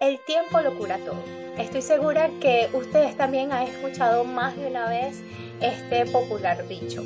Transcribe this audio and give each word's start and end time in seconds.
El 0.00 0.18
tiempo 0.20 0.62
lo 0.62 0.74
cura 0.78 0.96
todo. 0.96 1.22
Estoy 1.58 1.82
segura 1.82 2.30
que 2.40 2.70
ustedes 2.72 3.18
también 3.18 3.52
han 3.52 3.64
escuchado 3.64 4.24
más 4.24 4.56
de 4.56 4.66
una 4.66 4.88
vez 4.88 5.20
este 5.60 6.06
popular 6.06 6.66
dicho. 6.66 7.02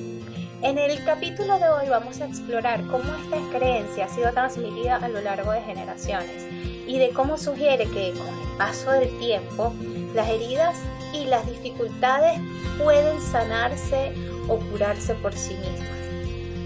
En 0.63 0.79
el 0.79 1.05
capítulo 1.05 1.59
de 1.59 1.69
hoy 1.71 1.89
vamos 1.89 2.21
a 2.21 2.27
explorar 2.27 2.87
cómo 2.87 3.03
esta 3.17 3.59
creencia 3.59 4.05
ha 4.05 4.09
sido 4.09 4.31
transmitida 4.31 4.95
a 4.95 5.09
lo 5.09 5.21
largo 5.23 5.51
de 5.51 5.63
generaciones 5.63 6.47
y 6.87 7.01
de 7.01 7.11
cómo 7.11 7.37
sugiere 7.37 7.87
que 7.87 8.13
con 8.13 8.29
el 8.29 8.57
paso 8.59 8.93
del 8.93 9.19
tiempo 9.19 9.75
las 10.15 10.29
heridas 10.29 10.77
y 11.13 11.25
las 11.25 11.45
dificultades 11.49 12.39
pueden 12.81 13.21
sanarse 13.21 14.13
o 14.47 14.59
curarse 14.71 15.15
por 15.15 15.33
sí 15.33 15.55
mismas. 15.55 15.99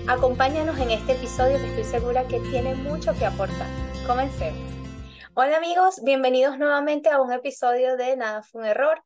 Acompáñanos 0.07 0.79
en 0.79 0.91
este 0.91 1.13
episodio 1.13 1.57
que 1.57 1.69
estoy 1.69 1.85
segura 1.85 2.29
que 2.29 2.39
tiene 2.41 2.75
mucho 2.75 3.15
que 3.15 3.25
aportar. 3.25 3.69
Comencemos. 4.07 4.78
Hola 5.41 5.59
amigos, 5.59 6.03
bienvenidos 6.03 6.59
nuevamente 6.59 7.11
a 7.11 7.23
un 7.23 7.33
episodio 7.33 7.97
de 7.97 8.17
Nada 8.17 8.43
fue 8.43 8.63
un 8.63 8.67
error. 8.67 9.05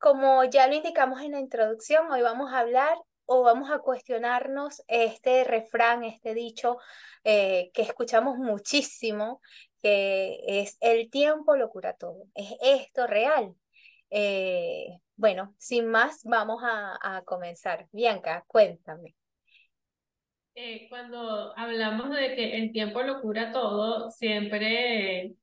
Como 0.00 0.42
ya 0.42 0.66
lo 0.66 0.74
indicamos 0.74 1.20
en 1.22 1.30
la 1.30 1.38
introducción, 1.38 2.10
hoy 2.10 2.22
vamos 2.22 2.52
a 2.52 2.58
hablar 2.58 2.98
o 3.24 3.44
vamos 3.44 3.70
a 3.70 3.78
cuestionarnos 3.78 4.82
este 4.88 5.44
refrán, 5.44 6.02
este 6.02 6.34
dicho 6.34 6.78
eh, 7.22 7.70
que 7.72 7.82
escuchamos 7.82 8.36
muchísimo, 8.36 9.40
que 9.80 10.40
es 10.44 10.76
el 10.80 11.08
tiempo 11.08 11.54
lo 11.54 11.70
cura 11.70 11.94
todo. 11.94 12.24
¿Es 12.34 12.52
esto 12.60 13.06
real? 13.06 13.54
Eh, 14.10 14.98
bueno, 15.14 15.54
sin 15.56 15.86
más, 15.86 16.24
vamos 16.24 16.64
a, 16.64 17.22
comenzar. 17.24 17.86
Bianca, 17.92 18.44
cuéntame. 18.48 19.14
Eh, 20.56 20.88
cuando 20.88 21.56
hablamos 21.56 22.10
de 22.10 22.34
que 22.34 22.56
el 22.56 22.72
tiempo 22.72 23.02
lo 23.02 23.20
cura 23.20 23.52
todo, 23.52 24.10
siempre 24.10 25.36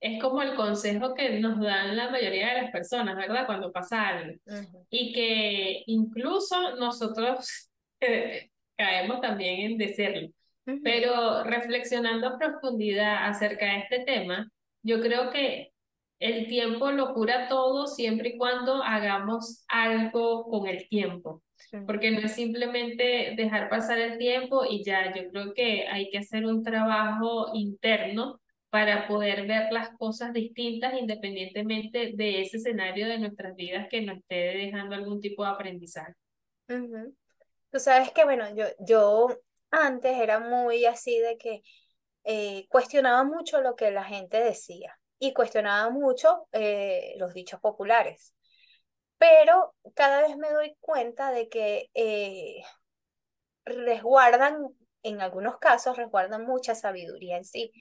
es 0.00 0.20
como 0.22 0.42
el 0.42 0.54
consejo 0.54 1.14
que 1.14 1.40
nos 1.40 1.58
dan 1.60 1.96
la 1.96 2.10
mayoría 2.10 2.54
de 2.54 2.62
las 2.62 2.70
personas, 2.70 3.16
¿verdad? 3.16 3.46
Cuando 3.46 3.72
pasa 3.72 4.08
algo. 4.08 4.34
Y 4.90 5.12
que 5.12 5.82
incluso 5.86 6.76
nosotros 6.76 7.70
eh, 8.00 8.50
caemos 8.76 9.20
también 9.20 9.72
en 9.72 9.78
decirlo. 9.78 10.28
Pero 10.84 11.44
reflexionando 11.44 12.28
a 12.28 12.38
profundidad 12.38 13.26
acerca 13.26 13.64
de 13.64 13.78
este 13.78 14.00
tema, 14.00 14.50
yo 14.82 15.00
creo 15.00 15.30
que 15.30 15.72
el 16.20 16.46
tiempo 16.46 16.90
lo 16.90 17.14
cura 17.14 17.48
todo 17.48 17.86
siempre 17.86 18.30
y 18.30 18.36
cuando 18.36 18.82
hagamos 18.82 19.64
algo 19.68 20.44
con 20.48 20.66
el 20.66 20.86
tiempo. 20.88 21.42
Porque 21.86 22.10
no 22.10 22.20
es 22.20 22.34
simplemente 22.34 23.34
dejar 23.36 23.68
pasar 23.68 23.98
el 23.98 24.18
tiempo 24.18 24.64
y 24.68 24.84
ya, 24.84 25.12
yo 25.14 25.30
creo 25.30 25.54
que 25.54 25.88
hay 25.88 26.10
que 26.10 26.18
hacer 26.18 26.44
un 26.44 26.62
trabajo 26.62 27.50
interno 27.54 28.40
para 28.70 29.08
poder 29.08 29.46
ver 29.46 29.72
las 29.72 29.90
cosas 29.96 30.32
distintas 30.32 30.94
independientemente 30.94 32.12
de 32.14 32.42
ese 32.42 32.58
escenario 32.58 33.08
de 33.08 33.18
nuestras 33.18 33.54
vidas 33.56 33.88
que 33.88 34.02
nos 34.02 34.18
esté 34.18 34.34
dejando 34.34 34.94
algún 34.94 35.20
tipo 35.20 35.42
de 35.44 35.50
aprendizaje. 35.50 36.14
Tú 36.66 37.78
sabes 37.78 38.10
que, 38.12 38.24
bueno, 38.24 38.54
yo, 38.54 38.66
yo 38.78 39.28
antes 39.70 40.18
era 40.18 40.38
muy 40.38 40.84
así 40.84 41.18
de 41.18 41.38
que 41.38 41.62
eh, 42.24 42.66
cuestionaba 42.68 43.24
mucho 43.24 43.60
lo 43.60 43.74
que 43.74 43.90
la 43.90 44.04
gente 44.04 44.38
decía 44.38 44.98
y 45.18 45.32
cuestionaba 45.32 45.90
mucho 45.90 46.46
eh, 46.52 47.14
los 47.18 47.32
dichos 47.34 47.60
populares. 47.60 48.34
Pero 49.18 49.74
cada 49.94 50.22
vez 50.22 50.36
me 50.36 50.50
doy 50.52 50.76
cuenta 50.80 51.32
de 51.32 51.48
que 51.48 51.90
eh, 51.94 52.62
resguardan, 53.64 54.68
en 55.02 55.20
algunos 55.20 55.58
casos, 55.58 55.96
resguardan 55.96 56.44
mucha 56.46 56.74
sabiduría 56.74 57.36
en 57.36 57.44
sí. 57.44 57.72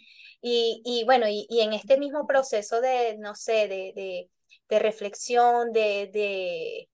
Y, 0.41 0.81
y 0.85 1.03
bueno, 1.05 1.27
y, 1.27 1.45
y, 1.49 1.61
en 1.61 1.73
este 1.73 1.97
mismo 1.97 2.27
proceso 2.27 2.81
de, 2.81 3.17
no 3.17 3.35
sé, 3.35 3.67
de, 3.67 3.93
de, 3.95 4.29
de 4.69 4.79
reflexión, 4.79 5.71
de, 5.71 6.09
de, 6.13 6.89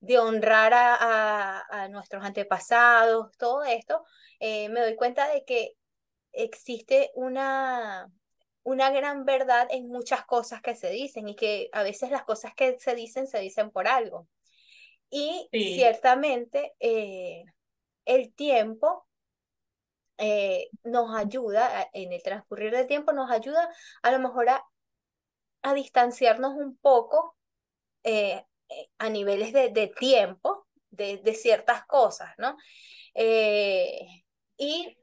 de 0.00 0.18
honrar 0.18 0.72
a, 0.74 1.62
a, 1.70 1.88
nuestros 1.88 2.24
antepasados, 2.24 3.30
todo 3.38 3.62
esto, 3.64 4.04
eh, 4.40 4.68
me 4.68 4.80
doy 4.80 4.96
cuenta 4.96 5.28
de 5.32 5.44
que 5.44 5.74
existe 6.32 7.10
una, 7.14 8.10
una 8.62 8.90
gran 8.90 9.24
verdad 9.24 9.68
en 9.70 9.88
muchas 9.88 10.24
cosas 10.24 10.62
que 10.62 10.74
se 10.74 10.90
dicen 10.90 11.28
y 11.28 11.36
que 11.36 11.68
a 11.72 11.82
veces 11.82 12.10
las 12.10 12.24
cosas 12.24 12.54
que 12.54 12.78
se 12.80 12.94
dicen 12.94 13.26
se 13.26 13.38
dicen 13.38 13.70
por 13.70 13.86
algo. 13.86 14.28
Y 15.14 15.48
ciertamente 15.52 16.72
eh, 16.80 17.44
el 18.06 18.32
tiempo 18.32 19.06
eh, 20.24 20.68
nos 20.84 21.16
ayuda, 21.16 21.90
en 21.92 22.12
el 22.12 22.22
transcurrir 22.22 22.70
del 22.70 22.86
tiempo, 22.86 23.12
nos 23.12 23.28
ayuda 23.28 23.68
a 24.02 24.12
lo 24.12 24.20
mejor 24.20 24.50
a, 24.50 24.64
a 25.62 25.74
distanciarnos 25.74 26.52
un 26.54 26.76
poco 26.76 27.36
eh, 28.04 28.46
eh, 28.68 28.90
a 28.98 29.10
niveles 29.10 29.52
de, 29.52 29.70
de 29.70 29.88
tiempo 29.88 30.68
de, 30.90 31.16
de, 31.16 31.34
ciertas 31.34 31.84
cosas, 31.86 32.30
¿no? 32.38 32.56
y 34.56 34.96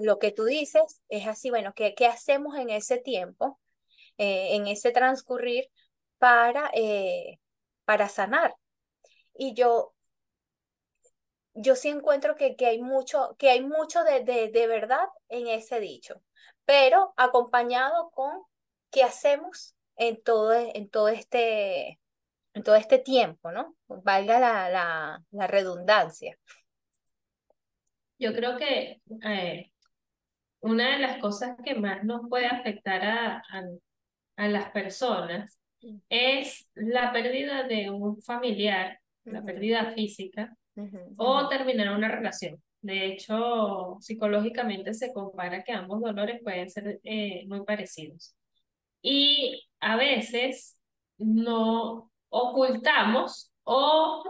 lo 0.00 0.18
que 0.18 0.30
tú 0.30 0.44
dices 0.44 1.00
es 1.08 1.26
así, 1.26 1.48
bueno, 1.48 1.72
¿qué, 1.74 1.94
qué 1.94 2.06
hacemos 2.06 2.54
en 2.58 2.68
ese 2.68 2.98
tiempo, 2.98 3.58
en 4.18 4.66
ese 4.66 4.90
transcurrir 4.90 5.70
para, 6.18 6.70
para 7.86 8.08
sanar? 8.10 8.54
Y 9.34 9.54
yo 9.54 9.94
yo 11.60 11.74
sí 11.74 11.88
encuentro 11.88 12.36
que, 12.36 12.56
que 12.56 12.66
hay 12.66 12.80
mucho, 12.80 13.34
que 13.38 13.50
hay 13.50 13.62
mucho 13.62 14.04
de, 14.04 14.22
de, 14.24 14.50
de, 14.50 14.66
verdad 14.66 15.06
en 15.28 15.48
ese 15.48 15.80
dicho, 15.80 16.22
pero 16.64 17.12
acompañado 17.16 18.10
con 18.10 18.42
qué 18.90 19.02
hacemos 19.02 19.74
en 19.96 20.22
todo, 20.22 20.52
en 20.52 20.88
todo, 20.88 21.08
este, 21.08 21.98
en 22.54 22.62
todo 22.62 22.76
este 22.76 22.98
tiempo, 22.98 23.50
¿no? 23.50 23.76
Valga 23.88 24.38
la, 24.38 24.70
la, 24.70 25.24
la 25.32 25.46
redundancia. 25.46 26.36
Yo 28.18 28.32
creo 28.32 28.56
que 28.56 29.00
eh, 29.24 29.72
una 30.60 30.92
de 30.92 30.98
las 31.00 31.18
cosas 31.20 31.56
que 31.64 31.74
más 31.74 32.04
nos 32.04 32.28
puede 32.28 32.46
afectar 32.46 33.04
a, 33.04 33.36
a, 33.38 33.62
a 34.36 34.48
las 34.48 34.70
personas 34.70 35.58
es 36.08 36.68
la 36.74 37.12
pérdida 37.12 37.64
de 37.64 37.90
un 37.90 38.20
familiar, 38.22 39.00
la 39.24 39.42
pérdida 39.42 39.92
física, 39.94 40.56
o 41.16 41.48
terminar 41.48 41.94
una 41.96 42.08
relación. 42.08 42.62
De 42.80 43.06
hecho, 43.06 43.96
psicológicamente 44.00 44.94
se 44.94 45.12
compara 45.12 45.64
que 45.64 45.72
ambos 45.72 46.00
dolores 46.00 46.40
pueden 46.42 46.70
ser 46.70 47.00
eh, 47.04 47.44
muy 47.48 47.64
parecidos. 47.64 48.34
Y 49.02 49.68
a 49.80 49.96
veces 49.96 50.78
no 51.18 52.10
ocultamos 52.28 53.52
o 53.64 54.24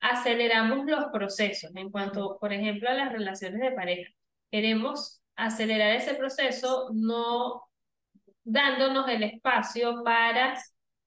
aceleramos 0.00 0.86
los 0.86 1.06
procesos 1.12 1.70
en 1.76 1.90
cuanto, 1.90 2.38
por 2.40 2.52
ejemplo, 2.52 2.88
a 2.88 2.94
las 2.94 3.12
relaciones 3.12 3.60
de 3.60 3.72
pareja. 3.72 4.10
Queremos 4.50 5.22
acelerar 5.36 5.94
ese 5.94 6.14
proceso 6.14 6.90
no 6.92 7.62
dándonos 8.44 9.08
el 9.08 9.22
espacio 9.22 10.02
para 10.04 10.58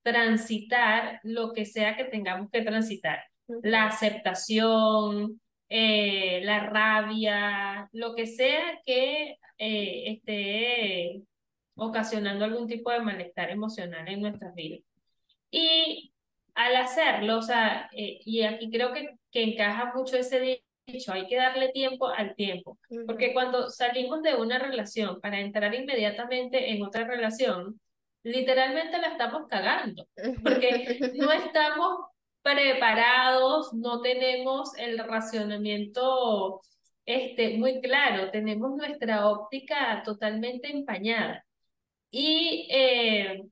transitar 0.01 1.19
lo 1.23 1.53
que 1.53 1.65
sea 1.65 1.97
que 1.97 2.05
tengamos 2.05 2.49
que 2.51 2.61
transitar 2.61 3.19
la 3.47 3.87
aceptación, 3.87 5.39
eh, 5.69 6.41
la 6.43 6.61
rabia, 6.67 7.89
lo 7.91 8.15
que 8.15 8.27
sea 8.27 8.79
que 8.85 9.37
eh, 9.57 10.03
esté 10.07 11.21
ocasionando 11.75 12.45
algún 12.45 12.67
tipo 12.67 12.91
de 12.91 12.99
malestar 13.01 13.49
emocional 13.49 14.07
en 14.07 14.21
nuestras 14.21 14.53
vidas. 14.55 14.81
Y 15.51 16.13
al 16.53 16.75
hacerlo, 16.77 17.39
o 17.39 17.41
sea, 17.41 17.89
eh, 17.93 18.19
y 18.25 18.43
aquí 18.43 18.69
creo 18.69 18.93
que, 18.93 19.15
que 19.31 19.43
encaja 19.43 19.93
mucho 19.93 20.17
ese 20.17 20.63
dicho, 20.87 21.13
hay 21.13 21.27
que 21.27 21.35
darle 21.35 21.69
tiempo 21.69 22.07
al 22.07 22.35
tiempo, 22.35 22.77
porque 23.07 23.33
cuando 23.33 23.69
salimos 23.69 24.21
de 24.21 24.35
una 24.35 24.59
relación 24.59 25.19
para 25.19 25.39
entrar 25.39 25.73
inmediatamente 25.73 26.71
en 26.71 26.83
otra 26.83 27.05
relación, 27.05 27.79
literalmente 28.23 28.97
la 28.99 29.09
estamos 29.09 29.47
cagando, 29.47 30.07
porque 30.43 30.99
no 31.15 31.31
estamos 31.31 32.05
preparados, 32.45 33.73
no 33.73 34.01
tenemos 34.01 34.77
el 34.77 34.99
racionamiento 34.99 36.61
este, 37.05 37.57
muy 37.57 37.81
claro, 37.81 38.31
tenemos 38.31 38.75
nuestra 38.77 39.27
óptica 39.29 40.03
totalmente 40.03 40.69
empañada. 40.71 41.43
Y 42.11 42.67
eh, 42.71 43.43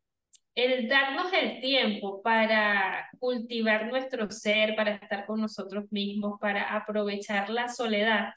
el 0.56 0.88
darnos 0.88 1.34
el 1.34 1.60
tiempo 1.62 2.22
para 2.22 3.10
cultivar 3.19 3.88
nuestro 3.88 4.30
ser, 4.31 4.75
para 4.75 4.96
estar 4.96 5.25
con 5.25 5.42
nosotros 5.42 5.86
mismos, 5.92 6.39
para 6.39 6.75
aprovechar 6.75 7.50
la 7.50 7.69
soledad, 7.69 8.30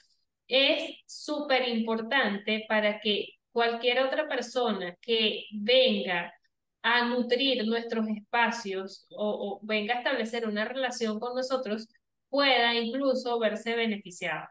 es 0.49 0.97
súper 1.07 1.69
importante 1.69 2.65
para 2.69 3.01
que 3.01 3.29
cualquier 3.53 4.01
otra 4.01 4.29
persona 4.29 4.97
que 5.03 5.45
venga 5.53 6.33
a 6.87 7.05
nutrir 7.05 7.67
nuestros 7.67 8.07
espacios 8.09 9.09
o, 9.11 9.59
venga 9.65 9.95
a 9.95 9.99
establecer 9.99 10.47
una 10.47 10.65
relación 10.65 11.19
con 11.19 11.35
nosotros, 11.35 11.89
pueda 12.29 12.75
incluso 12.77 13.41
verse 13.41 13.75
beneficiado. 13.75 14.47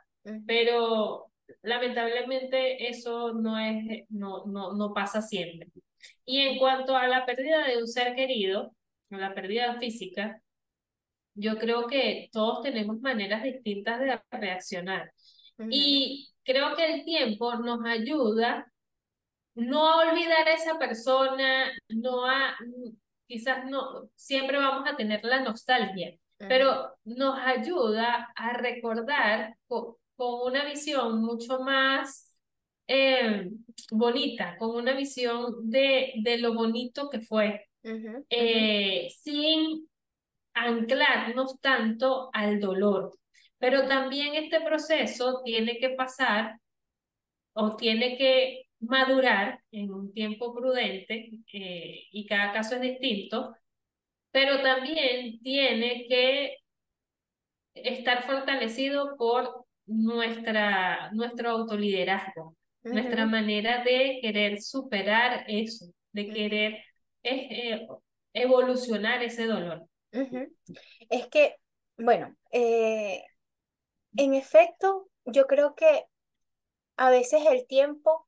Pero 0.46 1.32
lamentablemente 1.62 2.90
eso 2.90 3.34
no, 3.34 3.58
es, 3.58 4.04
no, 4.10 4.46
no, 4.48 4.74
no 4.74 4.94
pasa 4.94 5.22
siempre. 5.22 5.70
Y 6.26 6.40
en 6.42 6.58
cuanto 6.58 6.98
a 6.98 7.08
la 7.08 7.26
pérdida 7.26 7.66
de 7.68 7.78
un 7.78 7.88
ser 7.88 8.16
querido, 8.16 8.76
la 9.10 9.34
pérdida 9.34 9.80
física, 9.80 10.42
yo 11.36 11.58
creo 11.58 11.88
que 11.88 12.28
todos 12.34 12.64
tenemos 12.64 13.00
maneras 13.00 13.44
distintas 13.44 14.02
de 14.02 14.20
reaccionar. 14.30 15.10
Y 15.70 16.34
creo 16.44 16.76
que 16.76 16.96
el 16.96 17.06
tiempo 17.06 17.56
nos 17.56 17.80
ayuda 17.86 18.70
no 19.56 19.88
a 19.88 20.10
olvidar 20.10 20.48
a 20.48 20.54
esa 20.54 20.78
persona, 20.78 21.72
no 21.90 22.25
a, 22.25 22.56
quizás 23.28 23.66
no, 23.66 24.10
siempre 24.16 24.57
vamos 24.57 24.88
a 24.88 24.96
tener 24.96 25.24
la 25.24 25.42
nostalgia, 25.42 26.16
pero 26.38 26.94
nos 27.06 27.40
ayuda 27.40 28.31
a 28.36 28.54
recordar 28.54 29.56
con, 29.68 29.96
una 30.18 30.66
visión 30.66 31.22
mucho 31.22 31.60
más 31.60 32.34
eh, 32.88 33.50
bonita, 33.92 34.57
con 34.57 34.75
una 34.75 34.94
visión 34.94 35.69
de, 35.69 36.13
de 36.24 36.38
lo 36.38 36.54
bonito 36.54 37.10
que 37.10 37.22
fue, 37.22 37.68
eh, 38.30 39.08
sin 39.12 39.88
anclarnos 40.54 41.60
tanto 41.60 42.30
al 42.34 42.60
dolor. 42.60 43.18
Pero 43.58 43.88
también 43.88 44.36
este 44.36 44.62
proceso 44.62 45.42
tiene 45.44 45.78
que 45.80 45.90
pasar 45.90 46.60
o 47.54 47.75
tiene 47.75 48.18
que 48.18 48.65
madurar 48.88 49.60
en 49.72 49.94
un 49.94 50.14
tiempo 50.14 50.54
prudente 50.54 51.32
eh, 51.54 52.08
y 52.12 52.26
cada 52.26 52.54
caso 52.54 52.76
es 52.76 52.82
distinto, 52.82 53.56
pero 54.32 54.62
también 54.62 55.40
tiene 55.42 56.06
que 56.08 56.58
estar 57.74 58.24
fortalecido 58.24 59.16
por 59.18 59.66
nuestra, 59.86 61.12
nuestro 61.12 61.50
autoliderazgo, 61.52 62.56
nuestra 62.84 63.26
manera 63.26 63.84
de 63.84 64.20
querer 64.22 64.62
superar 64.62 65.46
eso, 65.48 65.86
de 66.12 66.30
querer 66.30 66.84
eh, 67.24 67.88
evolucionar 68.34 69.24
ese 69.24 69.46
dolor. 69.46 69.84
Es 71.10 71.28
que, 71.28 71.56
bueno, 71.98 72.36
eh, 72.52 73.24
en 74.18 74.34
efecto, 74.34 75.10
yo 75.26 75.46
creo 75.48 75.76
que 75.76 76.06
a 76.98 77.10
veces 77.10 77.42
el 77.50 77.66
tiempo 77.68 78.25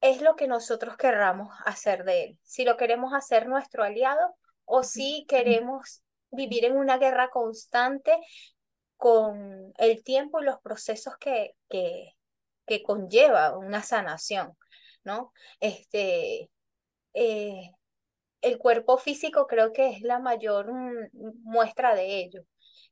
es 0.00 0.22
lo 0.22 0.36
que 0.36 0.46
nosotros 0.46 0.96
querramos 0.96 1.48
hacer 1.64 2.04
de 2.04 2.24
él. 2.24 2.38
Si 2.42 2.64
lo 2.64 2.76
queremos 2.76 3.12
hacer 3.14 3.48
nuestro 3.48 3.82
aliado 3.82 4.36
o 4.64 4.82
si 4.82 5.26
queremos 5.28 6.02
vivir 6.30 6.64
en 6.64 6.76
una 6.76 6.98
guerra 6.98 7.30
constante 7.30 8.16
con 8.96 9.72
el 9.78 10.02
tiempo 10.04 10.40
y 10.40 10.44
los 10.44 10.60
procesos 10.60 11.16
que, 11.18 11.54
que, 11.68 12.14
que 12.66 12.82
conlleva 12.82 13.56
una 13.56 13.82
sanación, 13.82 14.56
¿no? 15.04 15.32
Este, 15.60 16.50
eh, 17.14 17.70
el 18.40 18.58
cuerpo 18.58 18.98
físico 18.98 19.46
creo 19.46 19.72
que 19.72 19.90
es 19.90 20.02
la 20.02 20.18
mayor 20.18 20.72
mm, 20.72 21.42
muestra 21.42 21.94
de 21.94 22.18
ello. 22.20 22.42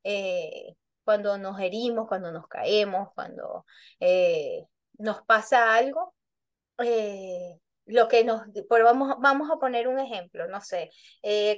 Eh, 0.03 0.75
cuando 1.03 1.37
nos 1.37 1.59
herimos, 1.59 2.07
cuando 2.07 2.31
nos 2.31 2.47
caemos, 2.47 3.09
cuando 3.15 3.65
eh, 3.99 4.65
nos 4.97 5.21
pasa 5.23 5.73
algo, 5.75 6.13
eh, 6.79 7.59
lo 7.85 8.07
que 8.07 8.23
nos, 8.23 8.41
vamos, 8.69 9.15
vamos 9.19 9.49
a 9.51 9.57
poner 9.57 9.87
un 9.87 9.99
ejemplo, 9.99 10.47
no 10.47 10.61
sé, 10.61 10.89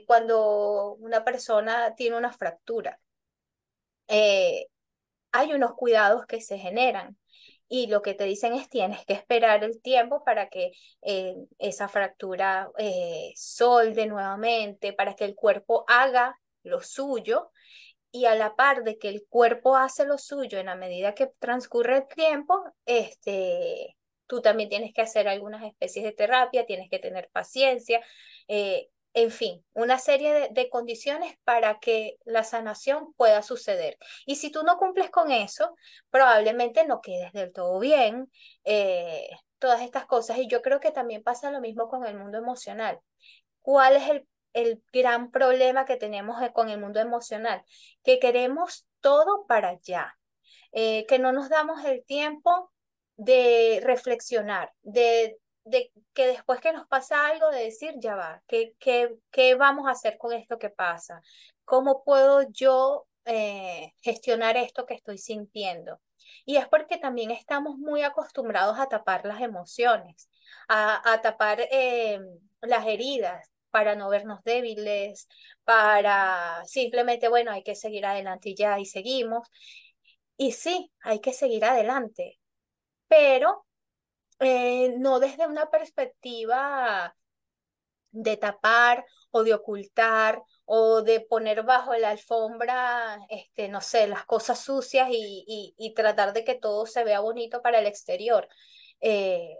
cuando 0.06 0.94
una 1.00 1.24
persona 1.24 1.96
tiene 1.96 2.18
una 2.18 2.32
fractura, 2.32 3.00
hay 5.32 5.54
unos 5.54 5.74
cuidados 5.76 6.26
que 6.26 6.42
se 6.42 6.58
generan 6.58 7.18
y 7.68 7.88
lo 7.88 8.02
que 8.02 8.16
te 8.16 8.24
dicen 8.24 8.54
es 8.54 8.68
tienes 8.68 9.06
que 9.06 9.14
esperar 9.14 9.64
el 9.64 9.80
tiempo 9.82 10.24
para 10.24 10.50
que 10.50 10.72
eh, 11.04 11.36
esa 11.60 11.88
fractura 11.88 12.70
eh, 12.78 13.32
solde 13.36 14.08
nuevamente, 14.08 14.92
para 14.92 15.16
que 15.16 15.26
el 15.26 15.36
cuerpo 15.36 15.86
haga 15.88 16.40
lo 16.64 16.82
suyo 16.82 17.52
y 18.12 18.26
a 18.26 18.34
la 18.34 18.56
par 18.56 18.84
de 18.84 18.98
que 18.98 19.10
el 19.10 19.26
cuerpo 19.30 19.76
hace 19.76 20.06
lo 20.06 20.18
suyo 20.18 20.58
en 20.58 20.66
la 20.66 20.76
medida 20.76 21.14
que 21.14 21.28
transcurre 21.40 21.98
el 21.98 22.08
tiempo, 22.08 22.64
este, 22.86 23.96
tú 24.30 24.42
también 24.42 24.70
tienes 24.70 24.94
que 24.94 25.02
hacer 25.02 25.28
algunas 25.28 25.64
especies 25.64 26.06
de 26.06 26.12
terapia, 26.12 26.68
tienes 26.68 26.90
que 26.90 27.00
tener 27.00 27.30
paciencia. 27.32 28.02
Eh, 28.48 28.90
en 29.14 29.32
fin, 29.32 29.66
una 29.74 29.98
serie 29.98 30.50
de, 30.52 30.70
condiciones 30.70 31.36
para 31.44 31.80
que 31.80 32.18
la 32.26 32.44
sanación 32.44 33.14
pueda 33.16 33.42
suceder. 33.42 33.98
Y 34.28 34.36
si 34.36 34.52
tú 34.52 34.62
no 34.64 34.78
cumples 34.78 35.10
con 35.10 35.32
eso, 35.32 35.76
probablemente 36.12 36.86
no 36.86 37.02
quedes 37.02 37.34
del 37.34 37.52
todo 37.52 37.80
bien, 37.80 38.32
eh, 38.66 39.28
todas 39.58 39.82
estas 39.82 40.06
cosas. 40.06 40.38
Y 40.38 40.48
yo 40.48 40.62
creo 40.62 40.80
que 40.80 40.92
también 40.92 41.24
pasa 41.24 41.50
lo 41.50 41.60
mismo 41.60 41.90
con 41.90 42.06
el 42.06 42.16
mundo 42.16 42.38
emocional. 42.38 43.00
¿Cuál 43.62 43.96
es 43.96 44.10
el, 44.10 44.28
el 44.54 44.84
gran 44.94 45.32
problema 45.32 45.86
que 45.86 45.98
tenemos 45.98 46.40
eh, 46.44 46.52
con 46.54 46.70
el 46.70 46.80
mundo 46.80 47.00
emocional? 47.00 47.64
Que 48.04 48.20
queremos 48.20 48.88
todo 49.02 49.48
para 49.48 49.70
allá, 49.70 50.18
eh, 50.72 51.06
que 51.08 51.18
no 51.18 51.32
nos 51.32 51.50
damos 51.50 51.84
el 51.86 52.06
tiempo 52.06 52.72
de 53.20 53.82
reflexionar, 53.84 54.72
de 54.82 55.38
de 55.66 55.92
que 56.14 56.26
después 56.28 56.60
que 56.62 56.74
nos 56.74 56.88
pasa 56.88 57.28
algo, 57.28 57.50
de 57.52 57.66
decir, 57.66 57.94
ya 58.00 58.16
va, 58.16 58.42
¿qué, 58.48 58.74
qué, 58.80 59.14
qué 59.32 59.54
vamos 59.56 59.88
a 59.88 59.92
hacer 59.92 60.18
con 60.18 60.34
esto 60.34 60.58
que 60.58 60.70
pasa? 60.72 61.22
¿Cómo 61.64 62.04
puedo 62.04 62.42
yo 62.50 63.06
eh, 63.26 63.94
gestionar 64.02 64.58
esto 64.58 64.86
que 64.88 64.96
estoy 64.96 65.20
sintiendo? 65.20 66.00
Y 66.46 66.58
es 66.58 66.68
porque 66.68 66.98
también 66.98 67.30
estamos 67.30 67.78
muy 67.78 68.02
acostumbrados 68.02 68.80
a 68.80 68.88
tapar 68.88 69.26
las 69.26 69.42
emociones, 69.42 70.28
a, 70.68 71.14
a 71.14 71.22
tapar 71.22 71.60
eh, 71.72 72.20
las 72.62 72.88
heridas 72.88 73.48
para 73.70 73.96
no 73.96 74.10
vernos 74.10 74.44
débiles, 74.44 75.28
para 75.64 76.64
simplemente, 76.66 77.28
bueno, 77.30 77.52
hay 77.52 77.62
que 77.64 77.76
seguir 77.76 78.06
adelante 78.08 78.50
y 78.50 78.56
ya, 78.56 78.80
y 78.80 78.86
seguimos. 78.86 79.48
Y 80.38 80.54
sí, 80.54 80.92
hay 81.02 81.20
que 81.22 81.34
seguir 81.34 81.66
adelante, 81.66 82.39
pero 83.10 83.66
eh, 84.40 84.96
no 84.98 85.20
desde 85.20 85.48
una 85.48 85.70
perspectiva 85.70 87.16
de 88.12 88.38
tapar 88.38 89.06
o 89.32 89.44
de 89.44 89.54
ocultar 89.54 90.42
o 90.66 91.02
de 91.02 91.22
poner 91.22 91.64
bajo 91.64 91.96
la 91.96 92.12
alfombra, 92.12 93.20
este, 93.30 93.68
no 93.70 93.82
sé, 93.82 94.08
las 94.08 94.26
cosas 94.26 94.60
sucias 94.60 95.10
y, 95.12 95.76
y, 95.78 95.94
tratar 95.94 96.34
de 96.34 96.44
que 96.44 96.56
todo 96.56 96.86
se 96.86 97.04
vea 97.04 97.20
bonito 97.20 97.62
para 97.62 97.80
el 97.80 97.88
exterior. 97.88 98.48
Eh, 99.02 99.58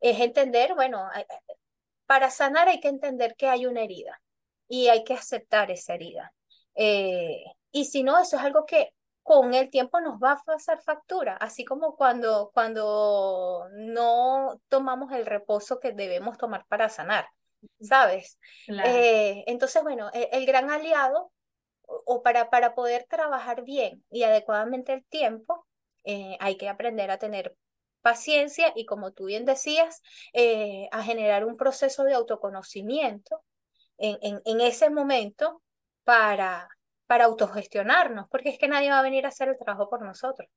es 0.00 0.20
entender, 0.20 0.74
bueno, 0.74 1.08
para 2.06 2.30
sanar 2.30 2.68
hay 2.68 2.80
que 2.80 2.88
entender 2.88 3.34
que 3.36 3.48
hay 3.48 3.66
una 3.66 3.82
herida 3.82 4.20
y 4.68 4.88
hay 4.88 5.04
que 5.04 5.14
aceptar 5.14 5.70
esa 5.70 5.94
herida. 5.94 6.34
Eh, 6.74 7.44
y 7.72 7.86
si 7.86 8.02
no, 8.02 8.18
eso 8.20 8.36
es 8.36 8.42
algo 8.42 8.66
que 8.66 8.94
con 9.28 9.52
el 9.52 9.68
tiempo 9.68 10.00
nos 10.00 10.14
va 10.14 10.32
a 10.32 10.42
pasar 10.42 10.80
factura, 10.80 11.36
así 11.36 11.62
como 11.62 11.96
cuando, 11.96 12.50
cuando 12.54 13.68
no 13.72 14.58
tomamos 14.68 15.12
el 15.12 15.26
reposo 15.26 15.80
que 15.80 15.92
debemos 15.92 16.38
tomar 16.38 16.64
para 16.66 16.88
sanar, 16.88 17.28
¿sabes? 17.78 18.38
Eh, 18.86 19.44
entonces, 19.46 19.82
bueno, 19.82 20.08
e, 20.14 20.30
el, 20.32 20.46
gran 20.46 20.70
aliado, 20.70 21.30
o 21.82 22.22
para, 22.22 22.48
para 22.48 22.74
poder 22.74 23.04
trabajar 23.06 23.64
bien 23.64 24.02
y 24.10 24.22
adecuadamente 24.22 24.94
el 24.94 25.04
tiempo, 25.04 25.66
eh, 26.04 26.38
hay 26.40 26.56
que 26.56 26.70
aprender 26.70 27.10
a 27.10 27.18
tener 27.18 27.54
paciencia 28.00 28.72
y, 28.74 28.86
como 28.86 29.12
tú 29.12 29.26
bien 29.26 29.44
decías, 29.44 30.00
eh, 30.32 30.88
a 30.90 31.02
generar 31.02 31.44
un 31.44 31.58
proceso 31.58 32.04
de 32.04 32.14
autoconocimiento 32.14 33.44
en, 33.98 34.16
en, 34.22 34.40
en 34.46 34.62
ese 34.62 34.88
momento 34.88 35.60
para 36.04 36.70
para 37.08 37.24
autogestionarnos, 37.24 38.28
porque 38.30 38.50
es 38.50 38.58
que 38.58 38.68
nadie 38.68 38.90
va 38.90 39.00
a 39.00 39.02
venir 39.02 39.24
a 39.24 39.30
hacer 39.30 39.48
el 39.48 39.58
trabajo 39.58 39.88
por 39.88 40.04
nosotros. 40.04 40.48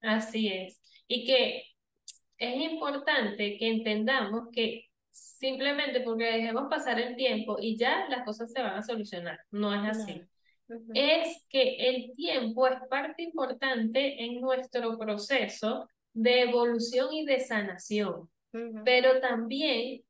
Así 0.00 0.48
es. 0.48 0.80
Y 1.08 1.26
que 1.26 1.64
es 2.38 2.72
importante 2.72 3.58
que 3.58 3.68
entendamos 3.68 4.48
que 4.52 4.86
simplemente 5.10 6.00
porque 6.00 6.24
dejemos 6.24 6.68
pasar 6.70 7.00
el 7.00 7.16
tiempo 7.16 7.56
y 7.60 7.76
ya 7.76 8.08
las 8.08 8.24
cosas 8.24 8.52
se 8.52 8.62
van 8.62 8.76
a 8.76 8.82
solucionar. 8.82 9.40
No 9.50 9.74
es 9.74 9.98
así. 9.98 10.22
Es 10.94 11.44
que 11.50 11.88
el 11.88 12.12
tiempo 12.14 12.68
es 12.68 12.78
parte 12.88 13.24
importante 13.24 14.24
en 14.24 14.40
nuestro 14.40 14.96
proceso 14.96 15.88
de 16.12 16.42
evolución 16.42 17.12
y 17.12 17.26
de 17.26 17.40
sanación, 17.40 18.30
pero 18.84 19.20
también 19.20 20.02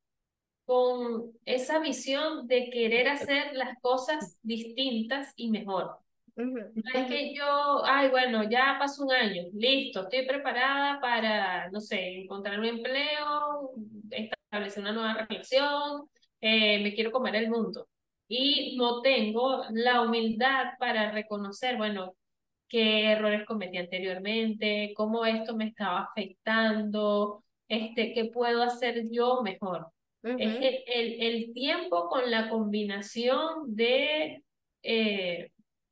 con 0.64 1.32
esa 1.44 1.78
visión 1.80 2.46
de 2.46 2.70
querer 2.70 3.08
hacer 3.08 3.54
las 3.54 3.78
cosas 3.80 4.38
distintas 4.42 5.32
y 5.36 5.50
mejor. 5.50 5.98
No 6.34 6.70
es 6.94 7.06
que 7.08 7.34
yo, 7.34 7.84
ay, 7.84 8.08
bueno, 8.08 8.48
ya 8.48 8.76
pasó 8.78 9.04
un 9.04 9.12
año, 9.12 9.44
listo, 9.52 10.02
estoy 10.02 10.26
preparada 10.26 10.98
para, 11.00 11.68
no 11.70 11.80
sé, 11.80 12.22
encontrar 12.22 12.58
un 12.58 12.64
empleo, 12.64 13.72
establecer 14.10 14.82
una 14.82 14.92
nueva 14.92 15.26
relación, 15.28 16.08
eh, 16.40 16.82
me 16.82 16.94
quiero 16.94 17.12
comer 17.12 17.36
el 17.36 17.50
mundo. 17.50 17.88
Y 18.28 18.76
no 18.78 19.02
tengo 19.02 19.64
la 19.72 20.00
humildad 20.00 20.72
para 20.78 21.10
reconocer, 21.12 21.76
bueno, 21.76 22.14
qué 22.66 23.12
errores 23.12 23.44
cometí 23.46 23.76
anteriormente, 23.76 24.94
cómo 24.96 25.26
esto 25.26 25.54
me 25.54 25.66
estaba 25.68 26.04
afectando, 26.04 27.44
este, 27.68 28.14
qué 28.14 28.26
puedo 28.26 28.62
hacer 28.62 29.10
yo 29.10 29.42
mejor. 29.42 29.88
Es 30.22 30.56
el, 30.56 30.84
el, 30.86 31.22
el, 31.22 31.52
tiempo 31.52 32.08
con 32.08 32.30
la 32.30 32.48
combinación 32.48 33.74
de 33.74 34.44
eh, 34.82 35.50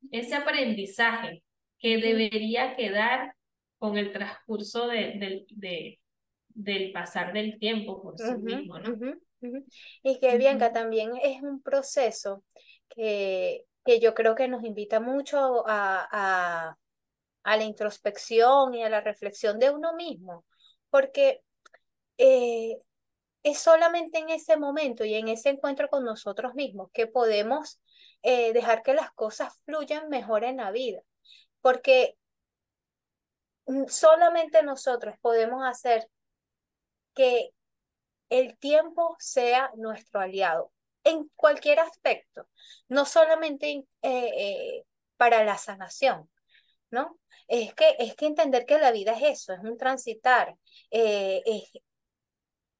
ese 0.09 0.35
aprendizaje 0.35 1.43
que 1.77 1.97
debería 1.97 2.75
quedar 2.77 3.35
con 3.77 3.97
el 3.97 4.13
transcurso 4.13 4.87
de, 4.87 5.45
de, 5.49 5.99
del 6.49 6.91
pasar 6.91 7.33
del 7.33 7.59
tiempo 7.59 8.01
por 8.01 8.17
sí 8.17 8.33
mismo, 8.37 8.79
¿no? 8.79 9.15
Y 10.03 10.19
que 10.19 10.37
Bianca 10.37 10.71
también 10.71 11.11
es 11.21 11.41
un 11.41 11.61
proceso 11.61 12.43
que, 12.89 13.65
que 13.83 13.99
yo 13.99 14.13
creo 14.13 14.35
que 14.35 14.47
nos 14.47 14.63
invita 14.63 14.99
mucho 14.99 15.67
a, 15.67 16.07
a, 16.11 16.77
a, 17.43 17.57
la 17.57 17.63
introspección 17.63 18.75
y 18.75 18.83
a 18.83 18.89
la 18.89 19.01
reflexión 19.01 19.57
de 19.57 19.71
uno 19.71 19.95
mismo, 19.95 20.45
porque 20.91 21.41
eh, 22.17 22.77
es 23.43 23.59
solamente 23.59 24.19
en 24.19 24.29
ese 24.29 24.57
momento 24.57 25.05
y 25.05 25.15
en 25.15 25.27
ese 25.27 25.49
encuentro 25.49 25.89
con 25.89 26.03
nosotros 26.03 26.53
mismos 26.53 26.89
que 26.93 27.07
podemos 27.07 27.79
eh, 28.21 28.53
dejar 28.53 28.83
que 28.83 28.93
las 28.93 29.11
cosas 29.11 29.53
fluyan 29.65 30.09
mejor 30.09 30.43
en 30.43 30.57
la 30.57 30.71
vida, 30.71 31.01
porque 31.61 32.17
mm, 33.65 33.85
solamente 33.87 34.63
nosotros 34.63 35.15
podemos 35.21 35.63
hacer 35.65 36.07
que 37.15 37.49
el 38.29 38.57
tiempo 38.57 39.15
sea 39.19 39.71
nuestro 39.75 40.21
aliado 40.21 40.71
en 41.03 41.29
cualquier 41.35 41.79
aspecto, 41.79 42.47
no 42.87 43.05
solamente 43.05 43.69
eh, 43.71 43.85
eh, 44.03 44.83
para 45.17 45.43
la 45.43 45.57
sanación, 45.57 46.29
¿no? 46.91 47.19
Es 47.47 47.73
que, 47.73 47.95
es 47.99 48.15
que 48.15 48.27
entender 48.27 48.65
que 48.65 48.79
la 48.79 48.91
vida 48.91 49.13
es 49.13 49.41
eso, 49.41 49.53
es 49.53 49.59
un 49.61 49.77
transitar, 49.77 50.55
es, 50.89 51.63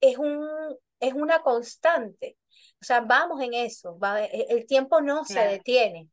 es, 0.01 0.17
un, 0.17 0.47
es 0.99 1.13
una 1.13 1.41
constante. 1.41 2.37
O 2.81 2.83
sea, 2.83 3.01
vamos 3.01 3.41
en 3.41 3.53
eso, 3.53 3.97
va, 3.97 4.23
e, 4.23 4.47
el 4.49 4.65
tiempo 4.65 5.01
no 5.01 5.23
se 5.23 5.39
detiene, 5.39 6.09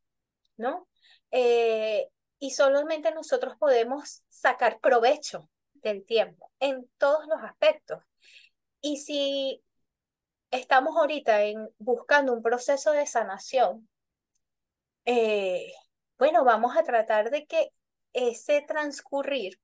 ¿no? 0.57 0.87
y 2.41 2.53
solamente 2.53 3.13
nosotros 3.13 3.55
podemos 3.59 4.23
sacar 4.29 4.81
provecho 4.81 5.51
del 5.75 6.05
tiempo 6.05 6.53
en 6.61 6.89
todos 6.99 7.27
los 7.27 7.43
aspectos. 7.43 8.03
Y 8.81 8.99
si 8.99 9.63
estamos 10.51 10.97
ahorita 10.97 11.43
en, 11.43 11.69
buscando 11.79 12.33
un 12.33 12.43
proceso 12.43 12.93
de 12.93 13.07
sanación, 13.07 13.89
eh, 15.05 15.73
bueno, 16.19 16.45
vamos 16.45 16.77
a 16.77 16.83
tratar 16.83 17.31
de 17.31 17.47
que 17.47 17.71
ese 18.13 18.63
transcurrir 18.63 19.59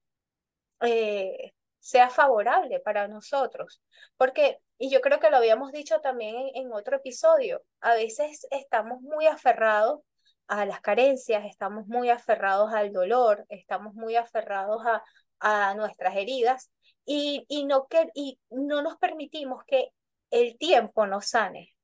eh, 0.81 1.54
sea 1.85 2.09
favorable 2.09 2.81
para 2.81 3.09
nosotros. 3.09 3.83
Porque, 4.17 4.59
y 4.79 4.91
yo 4.91 5.03
creo 5.03 5.21
que 5.21 5.29
lo 5.29 5.37
habíamos 5.37 5.71
dicho 5.71 6.00
también 6.00 6.35
en, 6.55 6.73
otro 6.73 6.97
episodio, 6.97 7.62
a 7.83 7.95
veces 7.95 8.47
estamos 8.50 9.03
muy 9.03 9.26
aferrados 9.26 10.00
a 10.47 10.64
las 10.64 10.81
carencias, 10.81 11.45
estamos 11.45 11.87
muy 11.87 12.09
aferrados 12.09 12.73
al 12.73 12.91
dolor, 12.91 13.45
estamos 13.50 13.93
muy 13.95 14.17
aferrados 14.17 14.83
a, 14.87 15.05
a 15.41 15.75
nuestras 15.75 16.17
heridas 16.17 16.71
y, 17.05 17.45
y, 17.49 17.67
no 17.67 17.87
que, 17.87 18.09
y 18.14 18.41
no 18.49 18.81
nos 18.81 18.97
permitimos 18.97 19.62
que 19.67 19.91
el 20.31 20.57
tiempo 20.57 21.07
nos 21.07 21.26
sane, 21.26 21.75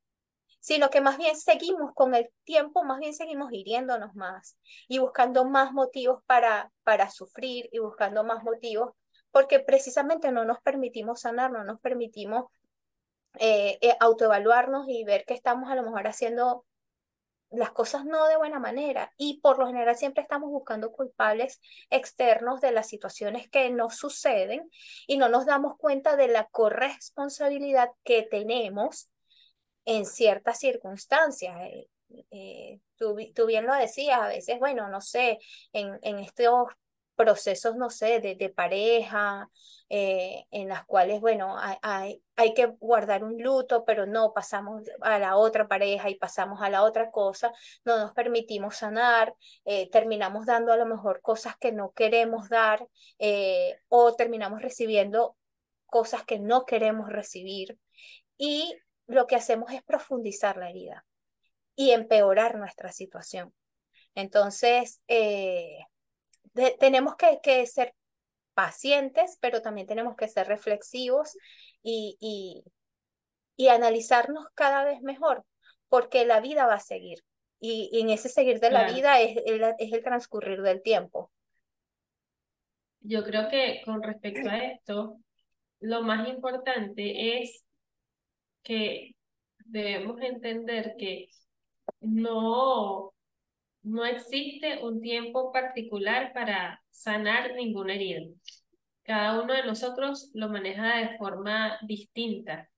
sino 0.60 0.88
que 0.88 1.02
más 1.02 1.18
bien 1.18 1.36
seguimos 1.36 1.92
con 1.94 2.14
el 2.14 2.30
tiempo, 2.44 2.84
más 2.84 3.00
bien 3.00 3.12
seguimos 3.12 3.52
hiriéndonos 3.52 4.14
más 4.14 4.56
y 4.88 4.98
buscando 4.98 5.44
más 5.44 5.72
motivos 5.74 6.22
para, 6.24 6.72
para 6.84 7.10
sufrir 7.10 7.68
y 7.70 7.80
buscando 7.80 8.24
más 8.24 8.42
motivos, 8.42 8.92
porque 9.30 9.60
precisamente 9.60 10.32
no 10.32 10.44
nos 10.44 10.60
permitimos 10.60 11.20
sanar, 11.20 11.52
no 11.52 11.64
nos 11.64 11.80
permitimos 11.80 12.46
eh, 13.38 13.78
eh, 13.80 13.96
autoevaluarnos 14.00 14.88
y 14.88 15.04
ver 15.04 15.24
que 15.24 15.34
estamos 15.34 15.70
a 15.70 15.74
lo 15.74 15.82
mejor 15.82 16.06
haciendo 16.06 16.64
las 17.50 17.72
cosas 17.72 18.04
no 18.04 18.26
de 18.28 18.36
buena 18.36 18.60
manera 18.60 19.12
y 19.16 19.40
por 19.40 19.58
lo 19.58 19.66
general 19.66 19.96
siempre 19.96 20.22
estamos 20.22 20.50
buscando 20.50 20.92
culpables 20.92 21.60
externos 21.90 22.60
de 22.60 22.70
las 22.70 22.88
situaciones 22.88 23.48
que 23.48 23.70
nos 23.70 23.96
suceden 23.96 24.70
y 25.06 25.16
no 25.16 25.28
nos 25.28 25.46
damos 25.46 25.76
cuenta 25.76 26.16
de 26.16 26.28
la 26.28 26.46
corresponsabilidad 26.46 27.90
que 28.04 28.22
tenemos 28.22 29.10
en 29.84 30.06
ciertas 30.06 30.58
circunstancias. 30.58 31.56
Eh, 32.30 32.80
tú, 32.96 33.16
tú, 33.34 33.46
bien 33.46 33.66
lo 33.66 33.74
decías, 33.74 34.20
a 34.20 34.28
veces, 34.28 34.58
bueno, 34.58 34.88
no 34.88 35.00
sé, 35.00 35.38
en, 35.72 35.98
en 36.02 36.18
estos 36.18 36.68
procesos, 37.20 37.76
no 37.76 37.90
sé, 37.90 38.18
de, 38.20 38.48
pareja, 38.48 39.50
eh, 39.90 40.46
en 40.50 40.68
las 40.68 40.86
cuales, 40.86 41.20
bueno, 41.20 41.54
hay, 41.58 42.22
hay, 42.34 42.54
que 42.54 42.64
guardar 42.80 43.24
un 43.24 43.42
luto, 43.42 43.84
pero 43.84 44.06
no 44.06 44.32
pasamos 44.32 44.84
a 45.02 45.18
la 45.18 45.36
otra 45.36 45.68
pareja 45.68 46.08
y 46.08 46.14
pasamos 46.14 46.62
a 46.62 46.70
la 46.70 46.82
otra 46.82 47.10
cosa, 47.10 47.52
no 47.84 47.98
nos 47.98 48.12
permitimos 48.12 48.76
sanar, 48.76 49.34
eh, 49.66 49.90
terminamos 49.90 50.46
dando 50.46 50.72
a 50.72 50.78
lo 50.78 50.86
mejor 50.86 51.20
cosas 51.20 51.58
que 51.58 51.72
no 51.72 51.92
queremos 51.92 52.48
dar 52.48 52.88
eh, 53.18 53.78
o 53.88 54.14
terminamos 54.16 54.62
recibiendo 54.62 55.36
cosas 55.84 56.24
que 56.24 56.38
no 56.38 56.64
queremos 56.64 57.10
recibir 57.10 57.78
y 58.38 58.74
lo 59.08 59.26
que 59.26 59.36
hacemos 59.36 59.72
es 59.72 59.82
profundizar 59.82 60.56
la 60.56 60.70
herida 60.70 61.04
y 61.76 61.90
empeorar 61.90 62.56
nuestra 62.56 62.92
situación. 62.92 63.52
Entonces, 64.14 65.02
tenemos 66.78 67.16
que, 67.16 67.40
que, 67.42 67.66
ser 67.66 67.94
pacientes, 68.54 69.38
pero 69.40 69.62
también 69.62 69.86
tenemos 69.86 70.16
que 70.16 70.28
ser 70.28 70.46
reflexivos 70.48 71.36
y, 71.82 72.16
y, 72.20 72.64
y, 73.56 73.68
analizarnos 73.68 74.46
cada 74.54 74.84
vez 74.84 75.00
mejor, 75.02 75.44
porque 75.88 76.24
la 76.26 76.40
vida 76.40 76.66
va 76.66 76.74
a 76.74 76.80
seguir. 76.80 77.18
Y, 77.60 77.88
y 77.92 78.00
en 78.00 78.10
ese 78.10 78.28
seguir 78.28 78.58
de 78.58 78.70
la 78.70 78.90
vida 78.90 79.20
es 79.20 79.36
es 79.46 79.92
el 79.92 80.02
transcurrir 80.02 80.62
del 80.62 80.82
tiempo. 80.82 81.30
Yo 83.00 83.22
creo 83.24 83.48
que 83.48 83.82
con 83.84 84.02
respecto 84.02 84.48
a 84.48 84.58
esto, 84.58 85.18
lo 85.80 86.02
más 86.02 86.28
importante 86.28 87.40
es 87.42 87.64
que 88.62 89.14
debemos 89.58 90.20
entender 90.20 90.94
que 90.98 91.28
no 92.00 93.12
no 93.82 94.04
existe 94.04 94.82
un 94.82 95.00
tiempo 95.00 95.52
particular 95.52 96.32
para 96.32 96.82
sanar 96.90 97.54
ninguna 97.54 97.94
herida. 97.94 98.22
Cada 99.02 99.42
uno 99.42 99.54
de 99.54 99.64
nosotros 99.64 100.30
lo 100.34 100.48
maneja 100.48 100.98
de 100.98 101.16
forma 101.18 101.78
distinta. 101.82 102.68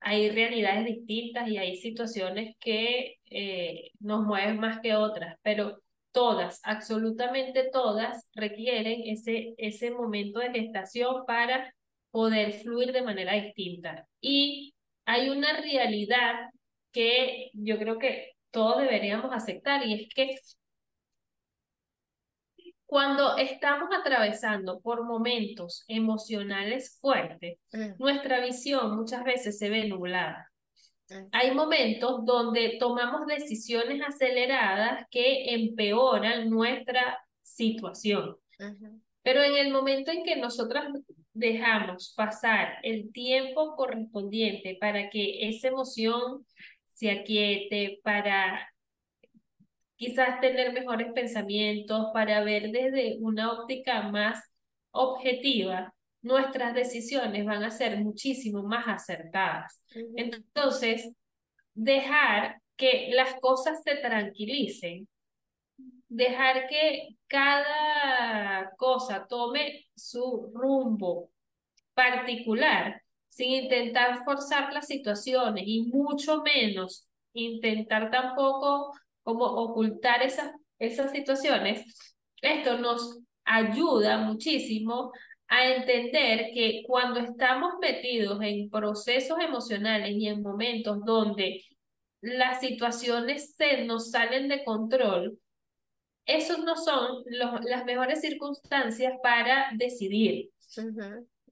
Hay 0.00 0.30
realidades 0.30 0.84
distintas 0.86 1.48
y 1.48 1.58
hay 1.58 1.76
situaciones 1.76 2.56
que 2.60 3.16
eh, 3.30 3.90
nos 4.00 4.24
mueven 4.24 4.58
más 4.58 4.80
que 4.80 4.94
otras, 4.94 5.36
pero 5.42 5.78
todas, 6.12 6.60
absolutamente 6.64 7.70
todas, 7.72 8.28
requieren 8.34 9.02
ese, 9.06 9.54
ese 9.56 9.90
momento 9.90 10.40
de 10.40 10.50
gestación 10.50 11.24
para 11.26 11.74
poder 12.10 12.52
fluir 12.52 12.92
de 12.92 13.02
manera 13.02 13.32
distinta. 13.34 14.06
Y 14.20 14.74
hay 15.06 15.30
una 15.30 15.60
realidad 15.60 16.50
que 16.92 17.50
yo 17.54 17.78
creo 17.78 17.98
que 17.98 18.31
todos 18.52 18.80
deberíamos 18.82 19.32
aceptar 19.32 19.84
y 19.84 20.04
es 20.04 20.14
que 20.14 20.36
cuando 22.92 23.38
estamos 23.38 23.88
atravesando 23.90 24.80
por 24.80 25.04
momentos 25.04 25.84
emocionales 25.88 26.98
fuertes, 27.00 27.58
mm. 27.72 27.92
nuestra 27.98 28.44
visión 28.44 28.94
muchas 28.94 29.24
veces 29.24 29.58
se 29.58 29.70
ve 29.70 29.88
nublada. 29.88 30.52
Mm. 31.08 31.14
Hay 31.32 31.54
momentos 31.54 32.24
donde 32.26 32.76
tomamos 32.78 33.26
decisiones 33.26 34.02
aceleradas 34.06 35.06
que 35.10 35.54
empeoran 35.54 36.50
nuestra 36.50 37.18
situación. 37.40 38.36
Pero 39.22 39.42
en 39.42 39.56
el 39.56 39.72
momento 39.72 40.10
en 40.10 40.22
que 40.22 40.36
nosotros 40.36 40.84
dejamos 41.32 42.12
pasar 42.14 42.74
el 42.82 43.10
tiempo 43.10 43.74
correspondiente 43.74 44.76
para 44.78 45.08
que 45.08 45.48
esa 45.48 45.68
emoción 45.68 46.44
se 46.92 47.10
aquiete, 47.10 48.00
para 48.02 48.68
quizás 49.96 50.40
tener 50.40 50.72
mejores 50.72 51.12
pensamientos, 51.12 52.06
para 52.12 52.42
ver 52.42 52.70
desde 52.70 53.18
una 53.20 53.52
óptica 53.52 54.02
más 54.02 54.42
objetiva, 54.90 55.94
nuestras 56.22 56.74
decisiones 56.74 57.44
van 57.44 57.64
a 57.64 57.70
ser 57.70 57.98
muchísimo 57.98 58.62
más 58.62 58.86
acertadas. 58.86 59.82
Entonces, 60.16 61.12
dejar 61.74 62.60
que 62.76 63.10
las 63.12 63.34
cosas 63.40 63.82
se 63.82 63.96
tranquilicen, 63.96 65.08
dejar 66.08 66.68
que 66.68 67.16
cada 67.26 68.70
cosa 68.76 69.26
tome 69.28 69.86
su 69.94 70.50
rumbo 70.54 71.30
particular 71.94 73.01
sin 73.32 73.64
intentar 73.64 74.24
forzar 74.26 74.74
las 74.74 74.86
situaciones 74.86 75.64
y 75.66 75.86
mucho 75.86 76.42
menos 76.42 77.08
intentar 77.32 78.10
tampoco 78.10 78.92
como 79.22 79.46
ocultar 79.46 80.22
esas, 80.22 80.52
esas 80.78 81.12
situaciones, 81.12 81.82
esto 82.42 82.76
nos 82.76 83.20
ayuda 83.44 84.18
muchísimo 84.18 85.12
a 85.48 85.66
entender 85.66 86.50
que 86.52 86.82
cuando 86.86 87.20
estamos 87.20 87.72
metidos 87.80 88.38
en 88.42 88.68
procesos 88.68 89.38
emocionales 89.40 90.10
y 90.10 90.28
en 90.28 90.42
momentos 90.42 91.02
donde 91.02 91.62
las 92.20 92.60
situaciones 92.60 93.54
se 93.56 93.86
nos 93.86 94.10
salen 94.10 94.48
de 94.48 94.62
control, 94.62 95.38
esos 96.26 96.58
no 96.58 96.76
son 96.76 97.24
las 97.62 97.86
mejores 97.86 98.20
circunstancias 98.20 99.14
para 99.22 99.70
decidir. 99.74 100.50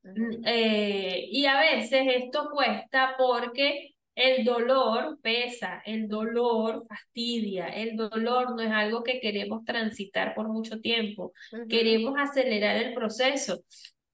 Eh, 0.02 1.26
y 1.30 1.47
a 1.47 1.61
veces 1.61 2.02
esto 2.07 2.49
cuesta 2.50 3.14
porque 3.19 3.95
el 4.14 4.45
dolor 4.45 5.19
pesa, 5.23 5.83
el 5.85 6.09
dolor 6.09 6.85
fastidia, 6.88 7.69
el 7.69 7.97
dolor 7.97 8.54
no 8.54 8.61
es 8.61 8.71
algo 8.71 9.02
que 9.02 9.21
queremos 9.21 9.64
transitar 9.64 10.35
por 10.35 10.49
mucho 10.49 10.80
tiempo, 10.80 11.33
queremos 11.69 12.14
acelerar 12.19 12.76
el 12.76 12.95
proceso. 12.95 13.62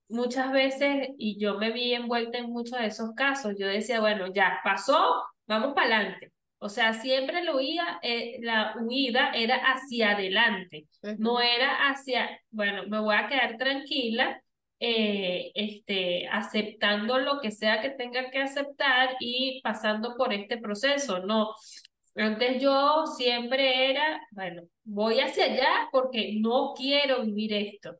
Muchas 0.09 0.53
veces, 0.53 1.09
y 1.19 1.39
yo 1.41 1.59
me 1.59 1.73
vi 1.73 1.93
envuelta 1.93 2.39
en 2.39 2.51
muchos 2.51 2.79
de 2.79 2.87
esos 2.87 3.13
casos, 3.15 3.55
yo 3.59 3.67
decía, 3.67 4.01
bueno, 4.01 4.33
ya 4.33 4.61
pasó, 4.63 5.25
vamos 5.47 5.75
para 5.75 5.97
adelante. 5.97 6.33
O 6.59 6.69
sea, 6.69 6.95
siempre 6.95 7.43
la 7.43 7.55
huida, 7.55 7.99
eh, 8.03 8.39
la 8.41 8.77
huida 8.81 9.31
era 9.35 9.57
hacia 9.57 10.13
adelante, 10.13 10.87
no 11.19 11.41
era 11.41 11.89
hacia, 11.89 12.41
bueno, 12.51 12.85
me 12.89 13.01
voy 13.01 13.15
a 13.15 13.29
quedar 13.29 13.57
tranquila 13.59 14.41
eh, 14.81 15.53
este, 15.55 16.29
aceptando 16.29 17.19
lo 17.19 17.41
que 17.41 17.51
sea 17.51 17.81
que 17.81 17.91
tenga 17.91 18.31
que 18.31 18.39
aceptar 18.39 19.17
y 19.21 19.61
pasando 19.63 20.17
por 20.17 20.33
este 20.33 20.59
proceso. 20.59 21.21
No, 21.21 21.55
antes 22.17 22.63
yo 22.63 23.07
siempre 23.07 23.91
era, 23.91 24.21
bueno, 24.31 24.63
voy 24.85 25.21
hacia 25.21 25.45
allá 25.45 25.89
porque 25.93 26.35
no 26.41 26.75
quiero 26.77 27.23
vivir 27.25 27.53
esto. 27.53 27.97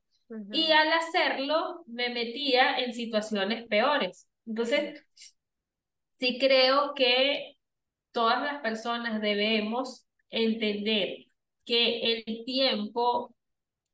Y 0.53 0.73
al 0.73 0.93
hacerlo 0.93 1.85
me 1.87 2.09
metía 2.09 2.79
en 2.79 2.93
situaciones 2.95 3.67
peores. 3.69 4.29
Entonces, 4.45 5.05
sí 6.19 6.39
creo 6.39 6.95
que 6.95 7.57
todas 8.13 8.43
las 8.43 8.61
personas 8.61 9.21
debemos 9.21 10.07
entender 10.31 11.27
que 11.65 12.25
el 12.27 12.45
tiempo 12.45 13.36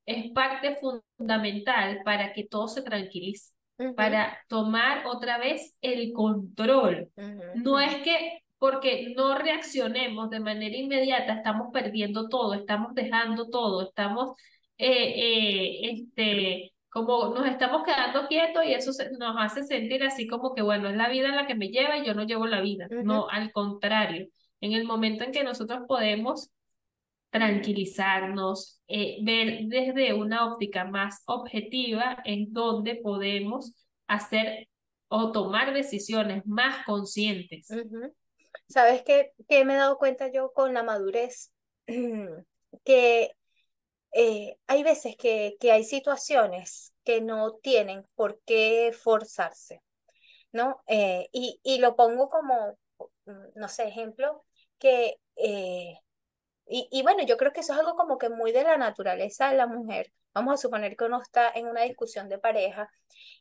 es 0.07 0.31
parte 0.33 0.77
fundamental 0.77 2.01
para 2.05 2.33
que 2.33 2.45
todo 2.45 2.69
se 2.69 2.83
tranquilice, 2.83 3.55
para 3.97 4.39
tomar 4.49 5.07
otra 5.07 5.39
vez 5.39 5.77
el 5.81 6.13
control. 6.13 7.09
No 7.55 7.81
es 7.81 7.97
que 8.03 8.43
porque 8.63 9.13
no 9.17 9.37
reaccionemos 9.37 10.31
de 10.31 10.39
manera 10.39 10.77
inmediata, 10.77 11.33
estamos 11.33 11.73
perdiendo 11.73 12.29
todo, 12.29 12.55
estamos 12.55 12.95
dejando 12.95 13.49
todo, 13.49 13.89
estamos, 13.89 14.37
eh, 14.79 15.15
eh, 15.17 15.91
este, 15.91 16.73
como 16.89 17.35
nos 17.35 17.45
estamos 17.49 17.83
quedando 17.83 18.29
quietos 18.29 18.65
y 18.65 18.73
eso 18.73 18.93
nos 19.19 19.35
hace 19.37 19.65
sentir 19.65 20.05
así 20.05 20.29
como 20.29 20.55
que, 20.55 20.63
bueno, 20.63 20.89
es 20.89 20.97
la 20.97 21.09
vida 21.09 21.35
la 21.35 21.49
que 21.49 21.57
me 21.57 21.71
lleva 21.71 21.99
y 21.99 22.07
yo 22.07 22.15
no 22.15 22.23
llevo 22.23 22.47
la 22.47 22.61
vida. 22.61 22.87
No, 23.03 23.29
al 23.29 23.51
contrario, 23.51 24.29
en 24.61 24.75
el 24.75 24.85
momento 24.85 25.25
en 25.25 25.33
que 25.33 25.43
nosotros 25.43 25.81
podemos 25.89 26.51
tranquilizarnos, 27.33 28.81
eh, 28.87 29.19
ver 29.23 29.63
desde 29.65 30.13
una 30.13 30.53
óptica 30.53 30.85
más 30.85 31.23
objetiva 31.27 32.19
en 32.25 32.53
donde 32.53 32.97
podemos 32.97 33.73
hacer 34.07 34.69
o 35.09 35.33
tomar 35.33 35.73
decisiones 35.73 36.45
más 36.47 36.85
conscientes. 36.85 37.69
¿Sabes 38.69 39.03
qué, 39.03 39.33
qué 39.49 39.65
me 39.65 39.75
he 39.75 39.77
dado 39.79 39.97
cuenta 39.97 40.31
yo 40.31 40.53
con 40.53 40.75
la 40.75 40.83
madurez? 40.83 41.51
que 42.85 43.33
eh, 44.13 44.57
hay 44.67 44.83
veces 44.83 45.17
que, 45.17 45.57
que 45.59 45.73
hay 45.73 45.85
situaciones 45.85 46.93
que 47.03 47.23
no 47.23 47.55
tienen 47.63 48.07
por 48.15 48.41
qué 48.45 48.93
forzarse, 48.93 49.81
¿no? 50.53 50.83
Eh, 50.87 51.29
y, 51.33 51.61
y 51.63 51.79
lo 51.79 51.97
pongo 51.97 52.29
como, 52.29 52.77
no 53.55 53.69
sé, 53.69 53.89
ejemplo, 53.89 54.45
que 54.79 55.17
y, 56.73 56.89
y 56.91 57.03
bueno, 57.03 57.23
yo 57.25 57.37
creo 57.37 57.53
que 57.53 57.61
eso 57.61 57.75
es 57.75 57.79
algo 57.79 57.95
como 57.97 58.17
que 58.17 58.31
muy 58.31 58.51
de 58.51 58.65
la 58.65 58.79
naturaleza 58.79 59.51
de 59.51 59.57
la 59.57 59.67
mujer. 59.67 60.11
Vamos 60.33 60.55
a 60.55 60.57
suponer 60.57 60.97
que 60.97 61.05
uno 61.05 61.21
está 61.21 61.51
en 61.55 61.67
una 61.67 61.83
discusión 61.83 62.31
de 62.31 62.39
pareja 62.39 62.89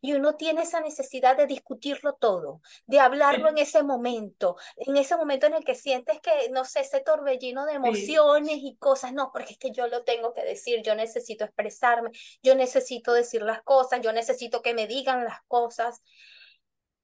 y 0.02 0.12
uno 0.12 0.36
tiene 0.36 0.64
esa 0.64 0.82
necesidad 0.82 1.38
de 1.38 1.48
discutirlo 1.48 2.16
todo, 2.16 2.62
de 2.88 3.00
hablarlo 3.00 3.48
en 3.48 3.58
ese 3.58 3.84
momento, 3.84 4.58
en 4.76 4.98
ese 4.98 5.16
momento 5.16 5.46
en 5.48 5.54
el 5.54 5.64
que 5.64 5.76
sientes 5.76 6.20
que, 6.20 6.50
no 6.50 6.66
sé, 6.66 6.82
ese 6.82 7.00
torbellino 7.00 7.66
de 7.66 7.76
emociones 7.76 8.58
y 8.62 8.76
cosas, 8.76 9.14
no, 9.14 9.32
porque 9.32 9.54
es 9.54 9.58
que 9.58 9.72
yo 9.72 9.88
lo 9.88 10.04
tengo 10.04 10.34
que 10.34 10.44
decir, 10.44 10.82
yo 10.84 10.94
necesito 10.96 11.46
expresarme, 11.46 12.12
yo 12.44 12.56
necesito 12.56 13.14
decir 13.14 13.44
las 13.44 13.62
cosas, 13.64 14.02
yo 14.02 14.12
necesito 14.12 14.62
que 14.62 14.74
me 14.74 14.88
digan 14.88 15.24
las 15.24 15.42
cosas. 15.48 16.04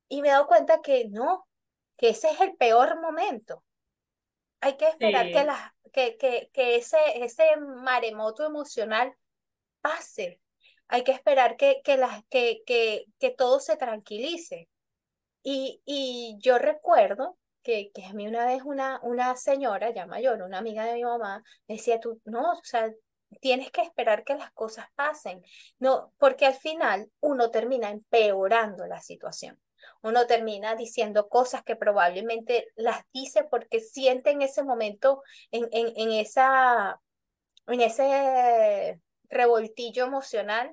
Y 0.10 0.22
me 0.22 0.28
he 0.28 0.32
dado 0.32 0.48
cuenta 0.48 0.82
que 0.82 1.08
no, 1.10 1.48
que 1.96 2.10
ese 2.10 2.30
es 2.30 2.42
el 2.42 2.58
peor 2.58 3.00
momento. 3.00 3.64
Hay 4.60 4.76
que 4.76 4.88
esperar 4.90 5.28
que 5.28 5.44
las 5.44 5.77
que, 5.92 6.18
que, 6.18 6.50
que 6.54 6.76
ese, 6.78 6.98
ese 7.16 7.44
maremoto 7.58 8.46
emocional 8.46 9.16
pase. 9.82 10.42
Hay 10.88 11.04
que 11.04 11.12
esperar 11.12 11.58
que, 11.58 11.82
que, 11.84 11.98
las, 11.98 12.24
que, 12.30 12.64
que, 12.66 13.06
que 13.20 13.32
todo 13.32 13.60
se 13.60 13.78
tranquilice. 13.78 14.70
Y, 15.44 15.82
y 15.86 16.38
yo 16.40 16.58
recuerdo 16.58 17.38
que, 17.64 17.92
que 17.94 18.06
a 18.06 18.14
mí 18.14 18.28
una 18.28 18.46
vez 18.46 18.62
una, 18.64 19.00
una 19.04 19.36
señora 19.36 19.92
ya 19.94 20.06
mayor, 20.06 20.42
una 20.42 20.60
amiga 20.60 20.86
de 20.86 20.96
mi 20.96 21.04
mamá, 21.04 21.44
decía, 21.68 22.00
tú, 22.00 22.22
no, 22.26 22.54
o 22.54 22.64
sea, 22.64 22.92
tienes 23.42 23.72
que 23.72 23.82
esperar 23.82 24.24
que 24.24 24.36
las 24.36 24.52
cosas 24.54 24.88
pasen, 24.96 25.44
no, 25.80 26.14
porque 26.18 26.46
al 26.46 26.56
final 26.56 27.12
uno 27.20 27.52
termina 27.52 27.90
empeorando 27.90 28.88
la 28.88 29.02
situación 29.02 29.60
uno 30.02 30.28
termina 30.28 30.76
diciendo 30.76 31.30
cosas 31.30 31.64
que 31.64 31.76
probablemente 31.76 32.68
las 32.76 33.04
dice 33.14 33.44
porque 33.44 33.80
siente 33.80 34.32
en 34.32 34.42
ese 34.42 34.64
momento, 34.64 35.24
en, 35.52 35.68
en, 35.72 35.94
en, 35.96 36.12
esa, 36.12 37.00
en 37.68 37.82
ese 37.82 39.02
revoltillo 39.30 40.06
emocional, 40.06 40.72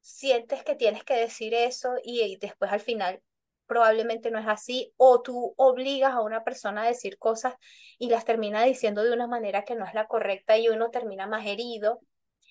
sientes 0.00 0.62
que 0.64 0.74
tienes 0.74 1.04
que 1.04 1.14
decir 1.14 1.54
eso 1.54 1.94
y, 2.02 2.36
después 2.38 2.72
al 2.72 2.80
final 2.80 3.22
probablemente 3.66 4.32
no 4.32 4.40
es 4.40 4.48
así, 4.48 4.92
o 4.96 5.22
tú 5.22 5.54
obligas 5.56 6.12
a 6.12 6.22
una 6.22 6.42
persona 6.42 6.82
a 6.82 6.88
decir 6.88 7.18
cosas 7.18 7.54
y 7.98 8.08
las 8.08 8.24
termina 8.24 8.64
diciendo 8.64 9.04
de 9.04 9.12
una 9.12 9.28
manera 9.28 9.64
que 9.64 9.76
no 9.76 9.86
es 9.86 9.94
la 9.94 10.08
correcta 10.08 10.58
y 10.58 10.68
uno 10.68 10.90
termina 10.90 11.28
más 11.28 11.46
herido. 11.46 12.00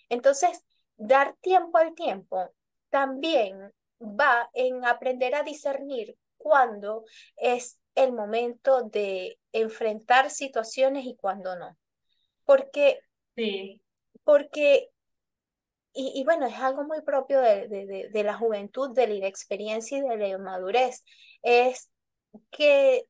Entonces, 0.08 0.64
dar 0.96 1.36
tiempo 1.42 1.78
al 1.78 1.94
tiempo 1.94 2.54
también 2.90 3.74
va 4.00 4.50
en 4.54 4.86
aprender 4.86 5.36
a 5.36 5.44
discernir 5.44 6.18
cuándo 6.38 7.06
es 7.38 7.80
el 7.96 8.14
momento 8.14 8.84
de 8.84 9.40
enfrentar 9.52 10.30
situaciones 10.30 11.06
y 11.06 11.16
cuándo 11.16 11.56
no. 11.58 11.78
Porque, 12.46 13.00
sí. 13.36 13.82
porque 14.24 14.90
y, 15.94 16.14
y, 16.16 16.24
bueno, 16.24 16.46
es 16.46 16.56
algo 16.56 16.84
muy 16.84 17.02
propio 17.02 17.42
de, 17.42 17.68
de, 17.68 18.10
de, 18.12 18.24
la 18.24 18.38
juventud, 18.38 18.96
de 18.96 19.08
la 19.08 19.16
inexperiencia 19.16 19.98
y 19.98 20.02
de 20.02 20.18
la 20.18 20.38
madurez, 20.38 21.04
es 21.42 21.90
que 22.52 23.06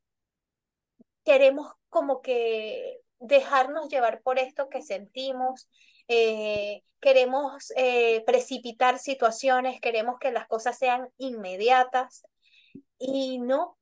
queremos 1.23 1.71
como 1.89 2.21
que 2.21 3.01
dejarnos 3.19 3.89
llevar 3.89 4.21
por 4.21 4.39
esto 4.39 4.69
que 4.69 4.81
sentimos 4.81 5.69
eh, 6.09 6.83
queremos 6.99 7.71
eh, 7.77 8.23
precipitar 8.25 8.99
situaciones, 8.99 9.79
queremos 9.79 10.19
que 10.19 10.31
las 10.31 10.47
cosas 10.47 10.77
sean 10.77 11.07
inmediatas 11.17 12.23
y 12.97 13.39
no, 13.39 13.77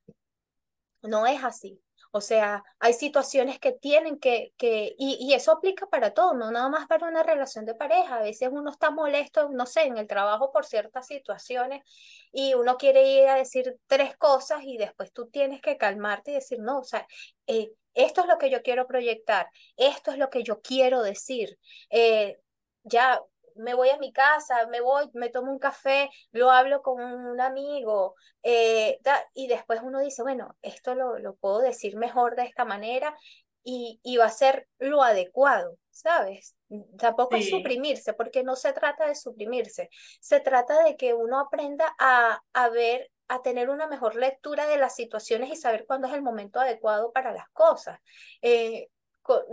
no 1.01 1.25
es 1.25 1.43
así. 1.43 1.81
O 2.11 2.21
sea, 2.21 2.63
hay 2.79 2.93
situaciones 2.93 3.59
que 3.59 3.73
tienen 3.73 4.17
que, 4.17 4.53
que 4.57 4.95
y, 4.97 5.17
y, 5.19 5.33
eso 5.33 5.51
aplica 5.51 5.87
para 5.87 6.13
todo, 6.13 6.33
no 6.33 6.51
nada 6.51 6.69
más 6.69 6.87
para 6.87 7.07
una 7.07 7.21
relación 7.21 7.65
de 7.65 7.75
pareja. 7.75 8.17
A 8.17 8.21
veces 8.21 8.49
uno 8.51 8.71
está 8.71 8.91
molesto, 8.91 9.49
no 9.49 9.65
sé, 9.65 9.83
en 9.83 9.97
el 9.97 10.07
trabajo 10.07 10.51
por 10.51 10.65
ciertas 10.65 11.07
situaciones 11.07 11.83
y 12.31 12.53
uno 12.55 12.77
quiere 12.77 13.11
ir 13.11 13.27
a 13.27 13.35
decir 13.35 13.77
tres 13.87 14.15
cosas 14.17 14.63
y 14.63 14.77
después 14.77 15.11
tú 15.13 15.27
tienes 15.27 15.61
que 15.61 15.77
calmarte 15.77 16.31
y 16.31 16.35
decir, 16.35 16.59
no, 16.59 16.79
o 16.79 16.83
sea, 16.83 17.05
eh, 17.45 17.71
esto 17.97 18.21
es 18.21 18.27
lo 18.27 18.38
que 18.38 18.49
yo 18.49 18.62
quiero 18.62 18.88
proyectar, 18.88 19.49
esto 19.75 20.12
es 20.12 20.17
lo 20.17 20.29
que 20.29 20.43
yo 20.43 20.62
quiero 20.62 21.01
decir. 21.01 21.57
Eh, 21.89 22.38
ya 22.83 23.19
me 23.55 23.73
voy 23.73 23.89
a 23.89 23.97
mi 23.97 24.13
casa, 24.13 24.67
me 24.67 24.81
voy, 24.81 25.10
me 25.13 25.29
tomo 25.29 25.51
un 25.51 25.57
café, 25.60 26.10
lo 26.31 26.51
hablo 26.51 26.81
con 26.83 27.01
un 27.01 27.41
amigo, 27.41 28.15
eh, 28.43 28.99
y 29.33 29.47
después 29.47 29.81
uno 29.83 29.99
dice, 29.99 30.21
bueno, 30.21 30.55
esto 30.62 30.93
lo, 30.95 31.17
lo 31.17 31.36
puedo 31.36 31.60
decir 31.60 31.97
mejor 31.97 32.36
de 32.36 32.43
esta 32.43 32.65
manera 32.65 33.15
y, 33.63 33.99
y 34.03 34.17
va 34.17 34.25
a 34.25 34.29
ser 34.29 34.67
lo 34.77 35.01
adecuado, 35.01 35.77
¿sabes? 35.89 36.55
Tampoco 36.99 37.36
es 37.36 37.49
suprimirse, 37.49 38.13
porque 38.13 38.43
no 38.43 38.55
se 38.55 38.73
trata 38.73 39.07
de 39.07 39.15
suprimirse, 39.15 39.89
se 40.21 40.39
trata 40.39 40.83
de 40.83 40.95
que 40.95 41.13
uno 41.13 41.39
aprenda 41.39 41.95
a, 41.99 42.43
a 42.53 42.69
ver 42.69 43.10
a 43.27 43.41
tener 43.41 43.69
una 43.69 43.87
mejor 43.87 44.15
lectura 44.15 44.67
de 44.67 44.77
las 44.77 44.95
situaciones 44.95 45.51
y 45.51 45.55
saber 45.55 45.85
cuándo 45.85 46.07
es 46.07 46.13
el 46.13 46.21
momento 46.21 46.59
adecuado 46.59 47.11
para 47.11 47.33
las 47.33 47.49
cosas. 47.49 47.99
Eh, 48.41 48.87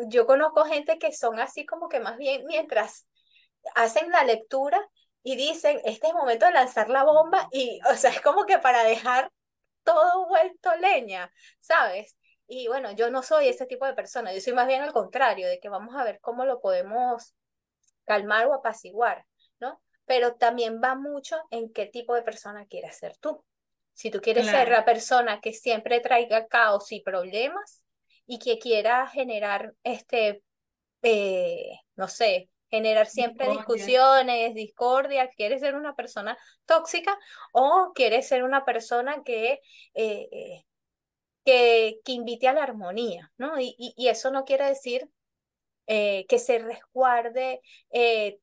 yo 0.06 0.26
conozco 0.26 0.64
gente 0.64 0.98
que 0.98 1.12
son 1.12 1.40
así 1.40 1.66
como 1.66 1.88
que 1.88 2.00
más 2.00 2.16
bien 2.16 2.44
mientras 2.46 3.06
hacen 3.74 4.10
la 4.10 4.24
lectura 4.24 4.80
y 5.22 5.36
dicen, 5.36 5.80
este 5.84 6.06
es 6.06 6.12
el 6.12 6.18
momento 6.18 6.46
de 6.46 6.52
lanzar 6.52 6.88
la 6.90 7.02
bomba 7.04 7.48
y, 7.50 7.80
o 7.90 7.94
sea, 7.96 8.10
es 8.10 8.20
como 8.20 8.44
que 8.44 8.58
para 8.58 8.84
dejar 8.84 9.32
todo 9.82 10.26
vuelto 10.28 10.74
leña, 10.76 11.32
¿sabes? 11.60 12.16
Y 12.46 12.68
bueno, 12.68 12.92
yo 12.92 13.10
no 13.10 13.22
soy 13.22 13.48
ese 13.48 13.66
tipo 13.66 13.86
de 13.86 13.94
persona, 13.94 14.32
yo 14.32 14.40
soy 14.40 14.52
más 14.52 14.66
bien 14.66 14.82
al 14.82 14.92
contrario, 14.92 15.48
de 15.48 15.60
que 15.60 15.68
vamos 15.68 15.96
a 15.96 16.04
ver 16.04 16.20
cómo 16.20 16.44
lo 16.44 16.60
podemos 16.60 17.34
calmar 18.04 18.46
o 18.46 18.54
apaciguar, 18.54 19.24
¿no? 19.60 19.80
Pero 20.04 20.34
también 20.34 20.80
va 20.82 20.94
mucho 20.94 21.36
en 21.50 21.72
qué 21.72 21.86
tipo 21.86 22.14
de 22.14 22.22
persona 22.22 22.66
quieres 22.66 22.98
ser 22.98 23.16
tú. 23.16 23.42
Si 23.94 24.10
tú 24.10 24.20
quieres 24.20 24.46
ser 24.46 24.68
la 24.68 24.84
persona 24.84 25.40
que 25.40 25.52
siempre 25.52 26.00
traiga 26.00 26.46
caos 26.46 26.90
y 26.92 27.00
problemas 27.00 27.84
y 28.26 28.38
que 28.38 28.58
quiera 28.58 29.06
generar, 29.06 29.72
este, 29.84 30.42
eh, 31.02 31.78
no 31.94 32.08
sé, 32.08 32.50
generar 32.70 33.06
siempre 33.06 33.48
discusiones, 33.48 34.54
discordia, 34.54 35.30
quieres 35.30 35.60
ser 35.60 35.76
una 35.76 35.94
persona 35.94 36.36
tóxica 36.66 37.16
o 37.52 37.92
quieres 37.94 38.26
ser 38.26 38.42
una 38.42 38.64
persona 38.64 39.22
que, 39.24 39.60
eh, 39.94 40.64
que, 41.44 42.00
que, 42.04 42.12
invite 42.12 42.48
a 42.48 42.52
la 42.52 42.64
armonía, 42.64 43.32
¿no? 43.38 43.60
Y, 43.60 43.76
y, 43.78 44.08
eso 44.08 44.32
no 44.32 44.44
quiere 44.44 44.66
decir 44.66 45.08
eh, 45.86 46.26
que 46.28 46.38
se 46.38 46.58
resguarde 46.58 47.60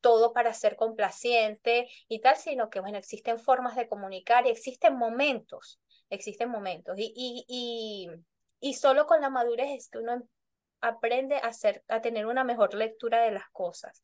todo 0.02 0.34
para 0.34 0.54
ser 0.54 0.76
complaciente 0.76 1.90
y 2.08 2.20
tal, 2.20 2.36
sino 2.38 2.70
que, 2.70 2.80
bueno, 2.80 2.98
existen 2.98 3.40
formas 3.40 3.76
de 3.76 3.88
comunicar 3.88 4.46
y 4.46 4.50
existen 4.50 4.96
momentos, 4.96 5.80
existen 6.10 6.50
momentos. 6.50 6.98
Y, 6.98 7.14
y, 7.16 7.46
y, 7.48 8.10
y 8.60 8.74
solo 8.74 9.06
con 9.06 9.22
la 9.22 9.30
madurez 9.30 9.70
es 9.72 9.90
que 9.90 10.00
uno 10.00 10.28
aprende 10.82 11.36
a, 11.36 11.48
hacer, 11.48 11.84
a 11.88 12.02
tener 12.02 12.26
una 12.26 12.44
mejor 12.44 12.74
lectura 12.74 13.24
de 13.24 13.32
las 13.32 13.50
cosas. 13.52 14.04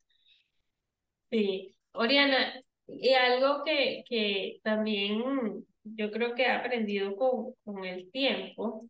Sí, 1.30 1.76
Oriana, 1.94 2.62
y 2.88 3.14
algo 3.14 3.64
que, 3.64 4.04
que 4.08 4.60
también 4.64 5.66
yo 5.84 6.12
creo 6.12 6.36
que 6.36 6.44
he 6.44 6.52
aprendido 6.52 7.16
con, 7.16 7.54
con 7.66 7.84
el 7.84 8.10
tiempo, 8.12 8.82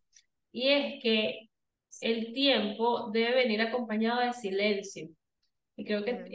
y 0.51 0.69
es 0.69 1.01
que 1.01 1.46
el 2.01 2.33
tiempo 2.33 3.09
debe 3.11 3.35
venir 3.35 3.61
acompañado 3.61 4.21
de 4.21 4.33
silencio. 4.33 5.09
Y 5.79 5.85
creo 5.85 6.03
que 6.03 6.25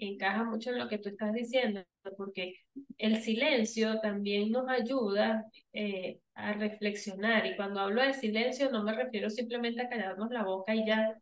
encaja 0.00 0.42
mucho 0.42 0.70
en 0.70 0.78
lo 0.78 0.88
que 0.88 0.98
tú 0.98 1.10
estás 1.10 1.34
diciendo, 1.34 1.82
porque 2.16 2.54
el 2.96 3.20
silencio 3.22 4.00
también 4.00 4.50
nos 4.50 4.66
ayuda 4.70 5.44
eh, 5.74 6.18
a 6.34 6.54
reflexionar. 6.54 7.44
Y 7.44 7.56
cuando 7.56 7.80
hablo 7.80 8.02
de 8.02 8.14
silencio 8.14 8.70
no 8.70 8.82
me 8.82 8.94
refiero 8.94 9.28
simplemente 9.28 9.82
a 9.82 9.88
callarnos 9.90 10.30
la 10.30 10.44
boca 10.44 10.74
y 10.74 10.86
ya. 10.86 11.14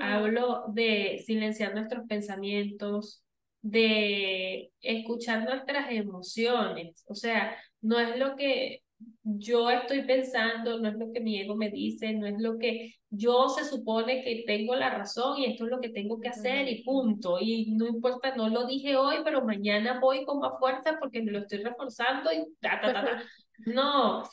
Hablo 0.00 0.64
de 0.68 1.22
silenciar 1.24 1.74
nuestros 1.74 2.06
pensamientos, 2.06 3.24
de 3.62 4.70
escuchar 4.82 5.44
nuestras 5.44 5.90
emociones. 5.90 7.04
O 7.06 7.14
sea, 7.14 7.56
no 7.80 7.98
es 8.00 8.18
lo 8.18 8.36
que 8.36 8.82
yo 9.22 9.70
estoy 9.70 10.02
pensando, 10.02 10.78
no 10.78 10.88
es 10.88 10.94
lo 10.96 11.12
que 11.12 11.20
mi 11.20 11.40
ego 11.40 11.54
me 11.54 11.70
dice, 11.70 12.12
no 12.12 12.26
es 12.26 12.34
lo 12.38 12.58
que 12.58 12.94
yo 13.10 13.48
se 13.48 13.64
supone 13.64 14.24
que 14.24 14.44
tengo 14.46 14.74
la 14.74 14.90
razón 14.90 15.38
y 15.38 15.46
esto 15.46 15.64
es 15.64 15.70
lo 15.70 15.80
que 15.80 15.90
tengo 15.90 16.18
que 16.20 16.28
hacer 16.28 16.68
y 16.68 16.82
punto. 16.82 17.38
Y 17.40 17.72
no 17.72 17.86
importa, 17.86 18.34
no 18.34 18.48
lo 18.48 18.66
dije 18.66 18.96
hoy, 18.96 19.16
pero 19.24 19.44
mañana 19.44 20.00
voy 20.00 20.24
con 20.24 20.40
más 20.40 20.58
fuerza 20.58 20.96
porque 20.98 21.22
me 21.22 21.30
lo 21.30 21.40
estoy 21.40 21.58
reforzando 21.58 22.32
y 22.32 22.46
ta, 22.60 22.80
ta, 22.80 22.92
ta, 22.92 23.04
ta. 23.04 23.22
No, 23.66 24.24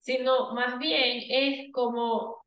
sino 0.00 0.52
más 0.52 0.78
bien 0.78 1.22
es 1.28 1.72
como 1.72 2.44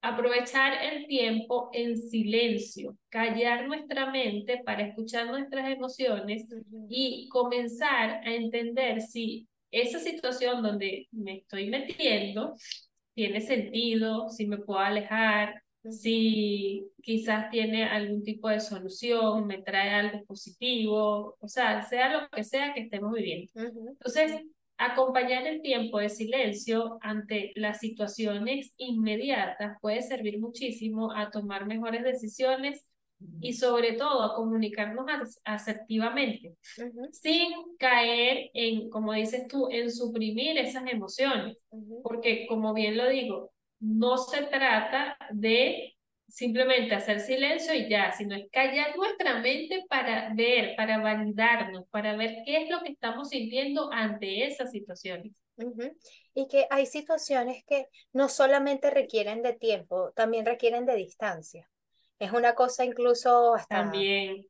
aprovechar 0.00 0.72
el 0.82 1.06
tiempo 1.06 1.70
en 1.72 1.96
silencio, 1.96 2.96
callar 3.08 3.66
nuestra 3.66 4.10
mente 4.10 4.62
para 4.64 4.86
escuchar 4.86 5.26
nuestras 5.26 5.70
emociones 5.70 6.46
y 6.88 7.28
comenzar 7.28 8.20
a 8.24 8.34
entender 8.34 9.00
si 9.00 9.48
esa 9.70 9.98
situación 9.98 10.62
donde 10.62 11.08
me 11.12 11.38
estoy 11.38 11.68
metiendo 11.70 12.54
tiene 13.14 13.40
sentido, 13.40 14.30
si 14.30 14.46
me 14.46 14.58
puedo 14.58 14.80
alejar, 14.80 15.62
si 15.90 16.86
quizás 17.02 17.50
tiene 17.50 17.84
algún 17.84 18.22
tipo 18.22 18.48
de 18.48 18.60
solución, 18.60 19.46
me 19.46 19.62
trae 19.62 19.90
algo 19.90 20.24
positivo, 20.24 21.36
o 21.40 21.48
sea, 21.48 21.82
sea 21.82 22.12
lo 22.12 22.28
que 22.28 22.44
sea 22.44 22.74
que 22.74 22.82
estemos 22.82 23.12
viviendo. 23.12 23.50
Entonces, 23.56 24.40
Acompañar 24.80 25.44
el 25.48 25.60
tiempo 25.60 25.98
de 25.98 26.08
silencio 26.08 26.98
ante 27.00 27.50
las 27.56 27.80
situaciones 27.80 28.74
inmediatas 28.76 29.76
puede 29.80 30.02
servir 30.02 30.38
muchísimo 30.38 31.12
a 31.12 31.32
tomar 31.32 31.66
mejores 31.66 32.04
decisiones 32.04 32.86
y 33.40 33.52
sobre 33.52 33.92
todo 33.92 34.22
a 34.22 34.34
comunicarnos 34.34 35.06
asertivamente, 35.44 36.56
sin 37.12 37.76
caer 37.78 38.50
en, 38.54 38.90
como 38.90 39.12
dices 39.12 39.46
tú, 39.48 39.68
en 39.70 39.90
suprimir 39.90 40.58
esas 40.58 40.86
emociones, 40.86 41.56
porque 42.02 42.46
como 42.46 42.74
bien 42.74 42.96
lo 42.96 43.08
digo, 43.08 43.52
no 43.80 44.16
se 44.18 44.42
trata 44.42 45.16
de 45.30 45.94
simplemente 46.28 46.94
hacer 46.94 47.20
silencio 47.20 47.74
y 47.74 47.88
ya, 47.88 48.12
sino 48.12 48.36
es 48.36 48.50
callar 48.52 48.96
nuestra 48.96 49.40
mente 49.40 49.84
para 49.88 50.32
ver, 50.34 50.74
para 50.76 50.98
validarnos, 50.98 51.86
para 51.90 52.16
ver 52.16 52.42
qué 52.44 52.62
es 52.62 52.70
lo 52.70 52.80
que 52.82 52.92
estamos 52.92 53.30
sintiendo 53.30 53.90
ante 53.92 54.46
esas 54.46 54.70
situaciones. 54.70 55.32
Y 56.34 56.46
que 56.48 56.66
hay 56.70 56.86
situaciones 56.86 57.64
que 57.64 57.86
no 58.12 58.28
solamente 58.28 58.90
requieren 58.90 59.42
de 59.42 59.54
tiempo, 59.54 60.12
también 60.12 60.44
requieren 60.44 60.86
de 60.86 60.96
distancia. 60.96 61.68
Es 62.18 62.32
una 62.32 62.54
cosa 62.54 62.84
incluso 62.84 63.54
hasta, 63.54 63.76
también. 63.76 64.46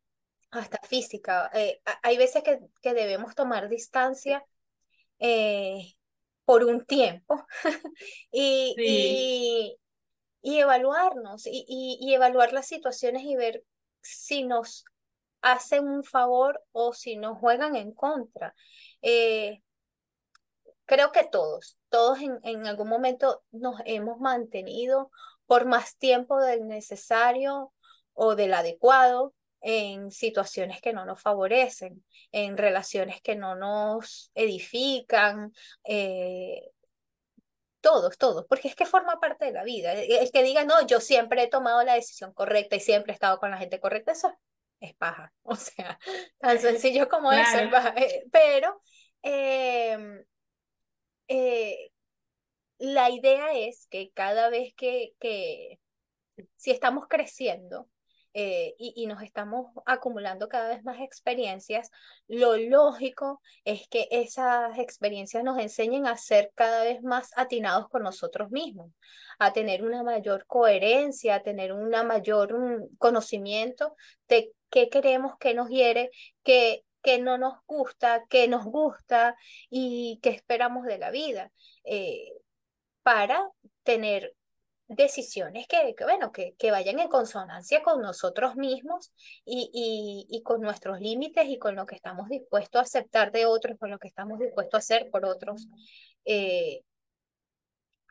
hasta 0.50 0.78
física. 0.86 1.50
Eh, 1.52 1.80
hay 2.02 2.16
veces 2.16 2.42
que, 2.42 2.60
que, 2.80 2.94
debemos 2.94 3.34
tomar 3.34 3.68
distancia 3.68 4.44
eh, 5.18 5.94
por 6.44 6.64
un 6.64 6.84
tiempo 6.86 7.46
y, 8.32 8.74
y, 8.78 9.78
y 10.40 10.58
evaluarnos 10.58 11.46
y, 11.46 11.64
y, 11.68 12.14
evaluar 12.14 12.52
las 12.52 12.66
situaciones 12.66 13.22
y 13.24 13.36
ver 13.36 13.64
si 14.00 14.44
nos 14.44 14.84
hacen 15.42 15.86
un 15.86 16.04
favor 16.04 16.62
o 16.72 16.94
si 16.94 17.16
nos 17.16 17.38
juegan 17.38 17.76
en 17.76 17.92
contra. 17.92 18.54
Eh, 19.02 19.62
creo 20.86 21.12
que 21.12 21.24
todos, 21.30 21.78
todos 21.90 22.20
en, 22.20 22.38
en, 22.44 22.66
algún 22.66 22.88
momento 22.88 23.42
nos 23.50 23.80
hemos 23.84 24.18
mantenido 24.18 25.10
por 25.48 25.64
más 25.64 25.96
tiempo 25.96 26.40
del 26.40 26.68
necesario 26.68 27.72
o 28.12 28.36
del 28.36 28.54
adecuado 28.54 29.34
en 29.60 30.12
situaciones 30.12 30.80
que 30.80 30.92
no 30.92 31.04
nos 31.04 31.20
favorecen, 31.20 32.04
en 32.30 32.56
relaciones 32.56 33.20
que 33.20 33.34
no 33.34 33.56
nos 33.56 34.30
edifican, 34.34 35.52
eh, 35.84 36.70
todos, 37.80 38.18
todos, 38.18 38.44
porque 38.46 38.68
es 38.68 38.76
que 38.76 38.84
forma 38.84 39.18
parte 39.20 39.46
de 39.46 39.52
la 39.52 39.64
vida. 39.64 39.94
El 39.94 40.30
que 40.30 40.42
diga, 40.42 40.64
no, 40.64 40.86
yo 40.86 41.00
siempre 41.00 41.42
he 41.44 41.48
tomado 41.48 41.82
la 41.82 41.94
decisión 41.94 42.32
correcta 42.34 42.76
y 42.76 42.80
siempre 42.80 43.12
he 43.12 43.14
estado 43.14 43.38
con 43.38 43.50
la 43.50 43.58
gente 43.58 43.80
correcta, 43.80 44.12
eso 44.12 44.32
es 44.80 44.94
paja. 44.94 45.32
O 45.42 45.56
sea, 45.56 45.98
tan 46.38 46.58
sencillo 46.58 47.08
como 47.08 47.32
eso 47.32 47.58
eh, 47.96 48.26
Pero 48.30 48.82
em, 49.22 50.22
eh, 51.26 51.90
la 52.78 53.10
idea 53.10 53.52
es 53.54 53.86
que 53.90 54.10
cada 54.12 54.50
vez 54.50 54.74
que, 54.74 55.14
que 55.20 55.80
si 56.56 56.70
estamos 56.70 57.06
creciendo, 57.08 57.88
eh, 58.34 58.74
y, 58.78 59.06
nos 59.06 59.22
estamos 59.22 59.72
acumulando 59.86 60.48
cada 60.48 60.68
vez 60.68 60.84
más 60.84 61.00
experiencias, 61.00 61.90
lo 62.28 62.56
lógico 62.56 63.40
es 63.64 63.88
que 63.88 64.06
esas 64.12 64.78
experiencias 64.78 65.42
nos 65.42 65.58
enseñen 65.58 66.06
a 66.06 66.16
ser 66.16 66.52
cada 66.54 66.84
vez 66.84 67.02
más 67.02 67.32
atinados 67.36 67.88
con 67.88 68.02
nosotros 68.04 68.50
mismos, 68.50 68.92
a 69.40 69.52
tener 69.52 69.82
una 69.82 70.02
mayor 70.04 70.46
coherencia, 70.46 71.36
a 71.36 71.42
tener 71.42 71.72
un 71.72 71.90
mayor 71.90 72.56
mm, 72.56 72.96
conocimiento 72.98 73.96
de 74.28 74.52
qué 74.70 74.88
queremos, 74.88 75.32
qué 75.40 75.54
nos 75.54 75.68
hiere, 75.68 76.10
qué 76.44 76.84
no 77.20 77.38
nos 77.38 77.54
gusta, 77.66 78.24
qué 78.28 78.46
nos 78.46 78.64
gusta 78.64 79.34
y 79.70 80.20
qué 80.22 80.30
esperamos 80.30 80.84
de 80.84 80.98
la 80.98 81.10
vida. 81.10 81.50
Eh, 81.84 82.32
para 83.08 83.50
tener 83.84 84.34
decisiones 84.86 85.66
que, 85.66 85.94
que 85.96 86.04
bueno, 86.04 86.30
que, 86.30 86.54
que, 86.58 86.70
vayan 86.70 86.98
en 86.98 87.08
consonancia 87.08 87.82
con 87.82 88.02
nosotros 88.02 88.54
mismos 88.56 89.14
y, 89.46 89.70
y, 89.72 90.26
y, 90.28 90.42
con 90.42 90.60
nuestros 90.60 91.00
límites 91.00 91.46
y 91.48 91.58
con 91.58 91.74
lo 91.74 91.86
que 91.86 91.94
estamos 91.94 92.28
dispuestos 92.28 92.78
a 92.78 92.82
aceptar 92.82 93.32
de 93.32 93.46
otros, 93.46 93.78
con 93.78 93.90
lo 93.90 93.98
que 93.98 94.08
estamos 94.08 94.38
dispuestos 94.38 94.74
a 94.74 94.78
hacer 94.78 95.08
por 95.10 95.24
otros. 95.24 95.68
Eh, 96.26 96.82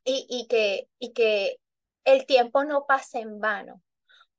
y, 0.04 0.26
y, 0.28 0.48
que, 0.48 0.90
y 0.98 1.14
que 1.14 1.58
el 2.04 2.26
tiempo 2.26 2.64
no 2.64 2.88
pase 2.88 3.20
en 3.20 3.40
vano. 3.40 3.84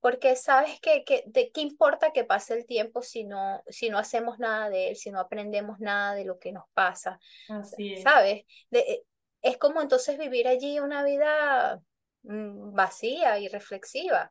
Porque 0.01 0.35
sabes 0.35 0.81
que, 0.81 1.05
que 1.05 1.23
de 1.27 1.53
qué 1.53 1.61
importa 1.61 2.11
que 2.13 2.25
pase 2.25 2.55
el 2.55 2.67
tiempo 2.67 3.03
si 3.03 3.23
no, 3.23 3.63
si 3.69 3.91
no 3.91 3.99
hacemos 3.99 4.41
nada 4.41 4.71
de 4.71 4.89
él, 4.89 4.97
si 4.97 5.13
no 5.13 5.21
aprendemos 5.21 5.79
nada 5.79 6.17
de 6.17 6.25
lo 6.25 6.41
que 6.41 6.51
nos 6.51 6.65
pasa. 6.75 7.21
Así 7.49 7.95
es. 7.95 8.03
¿Sabes? 8.03 8.43
De, 8.71 9.05
es 9.43 9.57
como 9.59 9.81
entonces 9.81 10.19
vivir 10.19 10.49
allí 10.49 10.81
una 10.81 11.05
vida 11.05 11.83
Mm, 12.23 12.75
vacía 12.75 13.39
y 13.39 13.49
reflexiva. 13.49 14.31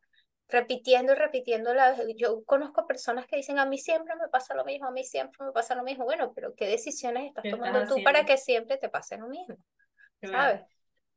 repitiendo 0.50 1.12
y 1.12 1.16
repitiendo. 1.16 1.74
La, 1.74 1.94
yo 2.16 2.42
conozco 2.46 2.88
personas 2.88 3.28
que 3.28 3.36
dicen, 3.36 3.60
a 3.60 3.66
mí 3.66 3.78
siempre 3.78 4.16
me 4.16 4.30
pasa 4.30 4.56
lo 4.56 4.64
mismo, 4.64 4.88
a 4.88 4.92
mí 4.92 5.04
siempre 5.04 5.46
me 5.46 5.52
pasa 5.52 5.76
lo 5.76 5.84
mismo. 5.84 6.06
Bueno, 6.06 6.32
pero 6.34 6.56
¿qué 6.56 6.68
decisiones 6.68 7.26
estás 7.26 7.44
tomando 7.52 7.86
tú 7.86 8.02
para 8.02 8.24
que 8.24 8.38
siempre 8.38 8.78
te 8.78 8.88
pase 8.88 9.18
lo 9.18 9.28
mismo? 9.28 9.58
¿Sabes? 10.22 10.62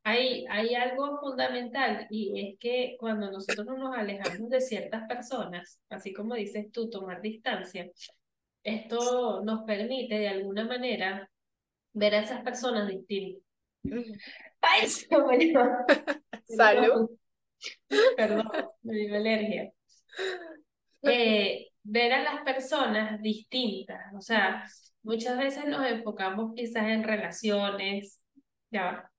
Hay, 0.03 0.45
hay 0.49 0.75
algo 0.75 1.17
fundamental 1.21 2.07
y 2.09 2.49
es 2.51 2.59
que 2.59 2.97
cuando 2.99 3.31
nosotros 3.31 3.67
nos 3.67 3.95
alejamos 3.95 4.49
de 4.49 4.59
ciertas 4.59 5.07
personas, 5.07 5.79
así 5.87 6.11
como 6.11 6.35
dices 6.35 6.69
tú, 6.71 6.89
tomar 6.89 7.21
distancia, 7.21 7.89
esto 8.63 9.41
nos 9.45 9.63
permite 9.63 10.15
de 10.15 10.27
alguna 10.27 10.65
manera 10.65 11.29
ver 11.93 12.15
a 12.15 12.19
esas 12.19 12.41
personas 12.41 12.89
distintas. 12.89 13.50
¡Ay, 14.61 14.87
Salud. 16.55 17.09
Perdón, 18.17 18.49
me 18.83 18.95
dio 18.95 19.15
alergia. 19.15 19.71
Eh, 21.03 21.67
ver 21.83 22.13
a 22.13 22.23
las 22.23 22.43
personas 22.43 23.21
distintas, 23.21 24.13
o 24.15 24.21
sea, 24.21 24.65
muchas 25.03 25.37
veces 25.37 25.65
nos 25.65 25.85
enfocamos 25.85 26.53
quizás 26.55 26.87
en 26.87 27.03
relaciones, 27.03 28.23
ya 28.69 29.11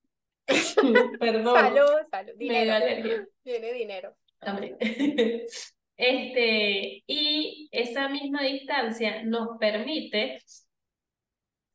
Perdón. 1.21 1.55
Salud, 1.55 1.91
salud. 2.11 2.33
Dinero. 2.37 3.27
Tiene 3.43 3.73
dinero. 3.73 4.17
Este, 5.95 7.05
y 7.07 7.69
esa 7.71 8.09
misma 8.09 8.43
distancia 8.43 9.23
nos 9.23 9.57
permite 9.61 10.41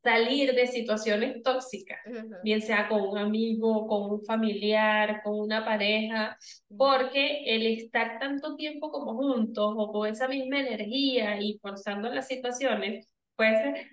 salir 0.02 0.54
de 0.54 0.66
situaciones 0.66 1.42
tóxicas, 1.42 1.98
bien 2.42 2.62
sea 2.62 2.88
con 2.88 3.00
un 3.02 3.18
amigo, 3.18 3.86
con 3.86 4.10
un 4.12 4.24
familiar, 4.24 5.22
con 5.22 5.38
una 5.40 5.64
pareja, 5.64 6.38
porque 6.76 7.44
el 7.46 7.66
estar 7.66 8.18
tanto 8.18 8.56
tiempo 8.56 8.90
como 8.90 9.14
juntos 9.14 9.74
o 9.76 9.92
con 9.92 10.08
esa 10.08 10.28
misma 10.28 10.60
energía 10.60 11.40
y 11.40 11.58
forzando 11.60 12.08
las 12.10 12.28
situaciones, 12.28 13.08
puede 13.36 13.56
ser... 13.56 13.86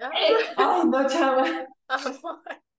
Ah. 0.00 0.10
¡Ay, 0.56 0.82
no, 0.86 1.08
chava! 1.08 1.44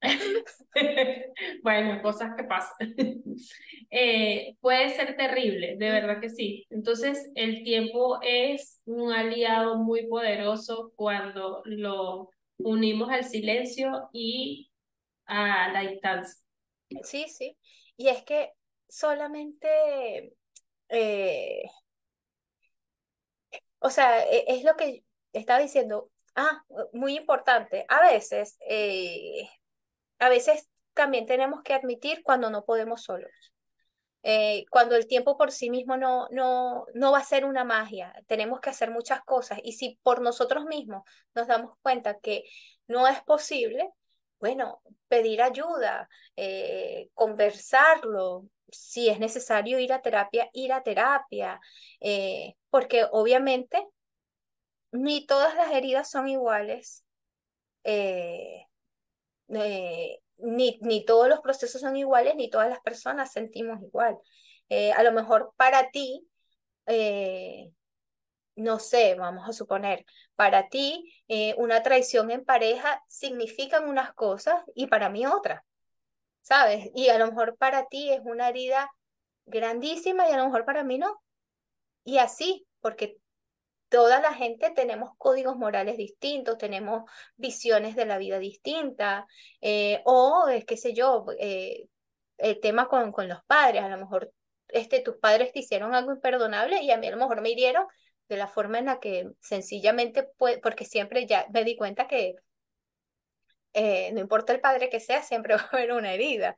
bueno, 1.62 2.02
cosas 2.02 2.34
que 2.36 2.44
pasan. 2.44 2.94
Eh, 3.90 4.54
puede 4.60 4.90
ser 4.90 5.16
terrible, 5.16 5.76
de 5.78 5.90
verdad 5.90 6.20
que 6.20 6.28
sí. 6.28 6.66
Entonces, 6.68 7.30
el 7.34 7.62
tiempo 7.64 8.18
es 8.20 8.82
un 8.84 9.12
aliado 9.12 9.78
muy 9.78 10.06
poderoso 10.06 10.92
cuando 10.94 11.62
lo 11.64 12.28
unimos 12.58 13.08
al 13.08 13.24
silencio 13.24 14.10
y 14.12 14.70
a 15.24 15.72
la 15.72 15.80
distancia. 15.88 16.44
Sí, 17.02 17.28
sí. 17.28 17.56
Y 17.96 18.08
es 18.08 18.22
que 18.24 18.52
solamente, 18.88 20.34
eh, 20.90 21.62
o 23.78 23.88
sea, 23.88 24.22
e, 24.26 24.44
es 24.48 24.64
lo 24.64 24.76
que 24.76 25.02
estaba 25.32 25.60
diciendo. 25.60 26.10
Ah, 26.34 26.62
muy 26.92 27.16
importante. 27.16 27.84
A 27.88 28.02
veces 28.02 28.58
eh, 28.68 29.48
a 30.18 30.28
veces 30.28 30.68
también 30.94 31.26
tenemos 31.26 31.62
que 31.62 31.74
admitir 31.74 32.22
cuando 32.22 32.50
no 32.50 32.64
podemos 32.64 33.02
solos. 33.02 33.30
Eh, 34.24 34.64
cuando 34.70 34.96
el 34.96 35.06
tiempo 35.06 35.38
por 35.38 35.52
sí 35.52 35.70
mismo 35.70 35.96
no, 35.96 36.26
no, 36.30 36.86
no 36.94 37.12
va 37.12 37.18
a 37.18 37.24
ser 37.24 37.44
una 37.44 37.64
magia, 37.64 38.12
tenemos 38.26 38.60
que 38.60 38.70
hacer 38.70 38.90
muchas 38.90 39.22
cosas 39.22 39.60
y 39.62 39.72
si 39.72 39.98
por 40.02 40.20
nosotros 40.20 40.64
mismos 40.64 41.04
nos 41.34 41.46
damos 41.46 41.76
cuenta 41.82 42.18
que 42.18 42.42
no 42.88 43.06
es 43.06 43.22
posible, 43.22 43.90
bueno, 44.40 44.82
pedir 45.08 45.42
ayuda, 45.42 46.08
eh, 46.36 47.10
conversarlo, 47.14 48.48
si 48.70 49.08
es 49.08 49.18
necesario 49.18 49.78
ir 49.78 49.92
a 49.92 50.02
terapia, 50.02 50.48
ir 50.52 50.72
a 50.72 50.82
terapia, 50.82 51.60
eh, 52.00 52.54
porque 52.70 53.06
obviamente 53.10 53.86
ni 54.92 55.26
todas 55.26 55.54
las 55.54 55.72
heridas 55.72 56.10
son 56.10 56.28
iguales. 56.28 57.04
Eh, 57.84 58.57
ni, 59.48 60.78
ni 60.80 61.04
todos 61.04 61.28
los 61.28 61.40
procesos 61.40 61.80
son 61.80 61.96
iguales, 61.96 62.36
ni 62.36 62.50
todas 62.50 62.68
las 62.68 62.80
personas 62.80 63.32
sentimos 63.32 63.82
igual. 63.82 64.16
Eh, 64.68 64.92
a 64.92 65.02
lo 65.02 65.12
mejor 65.12 65.52
para 65.56 65.90
ti, 65.90 66.28
eh, 66.86 67.70
no 68.56 68.78
sé, 68.78 69.14
vamos 69.14 69.48
a 69.48 69.52
suponer, 69.52 70.04
para 70.36 70.68
ti 70.68 71.12
una 71.56 71.82
traición 71.82 72.30
en 72.30 72.44
pareja 72.44 73.02
significan 73.08 73.88
unas 73.88 74.14
cosas 74.14 74.62
y 74.74 74.86
para 74.86 75.10
mí 75.10 75.26
otras, 75.26 75.62
¿sabes? 76.40 76.90
Y 76.94 77.08
a 77.08 77.18
lo 77.18 77.26
mejor 77.26 77.56
para 77.56 77.86
ti 77.86 78.10
es 78.10 78.20
una 78.24 78.48
herida 78.48 78.90
grandísima 79.46 80.28
y 80.28 80.32
a 80.32 80.38
lo 80.38 80.46
mejor 80.46 80.64
para 80.64 80.84
mí 80.84 80.98
no. 80.98 81.20
Y 82.04 82.18
así, 82.18 82.66
porque 82.80 83.18
toda 83.88 84.20
la 84.20 84.34
gente 84.34 84.70
tenemos 84.70 85.10
códigos 85.18 85.56
morales 85.56 85.96
distintos, 85.96 86.58
tenemos 86.58 87.10
visiones 87.36 87.96
de 87.96 88.06
la 88.06 88.18
vida 88.18 88.38
distintas, 88.38 89.24
eh, 89.60 90.02
o 90.04 90.48
es 90.48 90.64
qué 90.64 90.76
sé 90.76 90.94
yo, 90.94 91.26
eh, 91.38 91.86
el 92.38 92.60
tema 92.60 92.88
con, 92.88 93.12
con 93.12 93.28
los 93.28 93.42
padres, 93.46 93.82
a 93.82 93.88
lo 93.88 93.98
mejor 93.98 94.32
este, 94.68 95.00
tus 95.00 95.16
padres 95.16 95.52
te 95.52 95.60
hicieron 95.60 95.94
algo 95.94 96.12
imperdonable 96.12 96.82
y 96.82 96.90
a 96.90 96.98
mí 96.98 97.06
a 97.06 97.10
lo 97.10 97.16
mejor 97.16 97.40
me 97.40 97.50
hirieron 97.50 97.86
de 98.28 98.36
la 98.36 98.48
forma 98.48 98.78
en 98.78 98.86
la 98.86 99.00
que 99.00 99.30
sencillamente, 99.40 100.24
puede, 100.36 100.58
porque 100.58 100.84
siempre 100.84 101.26
ya 101.26 101.46
me 101.52 101.64
di 101.64 101.76
cuenta 101.76 102.06
que 102.06 102.34
eh, 103.72 104.10
no 104.12 104.20
importa 104.20 104.52
el 104.52 104.60
padre 104.60 104.90
que 104.90 105.00
sea, 105.00 105.22
siempre 105.22 105.54
va 105.56 105.62
a 105.62 105.76
haber 105.76 105.92
una 105.92 106.12
herida. 106.12 106.56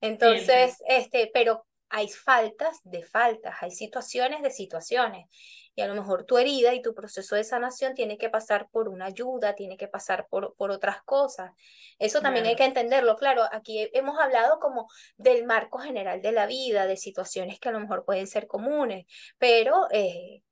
Entonces, 0.00 0.82
este, 0.86 1.30
pero 1.32 1.64
hay 1.92 2.08
faltas 2.08 2.80
de 2.84 3.02
faltas, 3.04 3.54
hay 3.60 3.70
situaciones 3.70 4.42
de 4.42 4.50
situaciones 4.50 5.26
y 5.74 5.82
a 5.82 5.86
lo 5.86 5.94
mejor 5.94 6.24
tu 6.24 6.38
herida 6.38 6.74
y 6.74 6.82
tu 6.82 6.94
proceso 6.94 7.36
de 7.36 7.44
sanación 7.44 7.94
tiene 7.94 8.18
que 8.18 8.30
pasar 8.30 8.68
por 8.70 8.88
una 8.88 9.06
ayuda, 9.06 9.54
tiene 9.54 9.76
que 9.76 9.88
pasar 9.88 10.26
por, 10.28 10.54
por 10.56 10.70
otras 10.70 11.02
cosas. 11.02 11.52
Eso 11.98 12.20
también 12.20 12.46
hay 12.46 12.56
que 12.56 12.64
entenderlo. 12.64 13.16
Claro, 13.16 13.44
aquí 13.52 13.88
hemos 13.92 14.18
hablado 14.18 14.58
como 14.58 14.88
del 15.16 15.44
marco 15.44 15.78
general 15.78 16.22
de 16.22 16.32
la 16.32 16.46
vida, 16.46 16.86
de 16.86 16.96
situaciones 16.96 17.60
que 17.60 17.68
a 17.68 17.72
lo 17.72 17.80
mejor 17.80 18.04
pueden 18.04 18.26
ser 18.26 18.46
comunes, 18.46 19.06
pero... 19.38 19.86
Eh, 19.92 20.42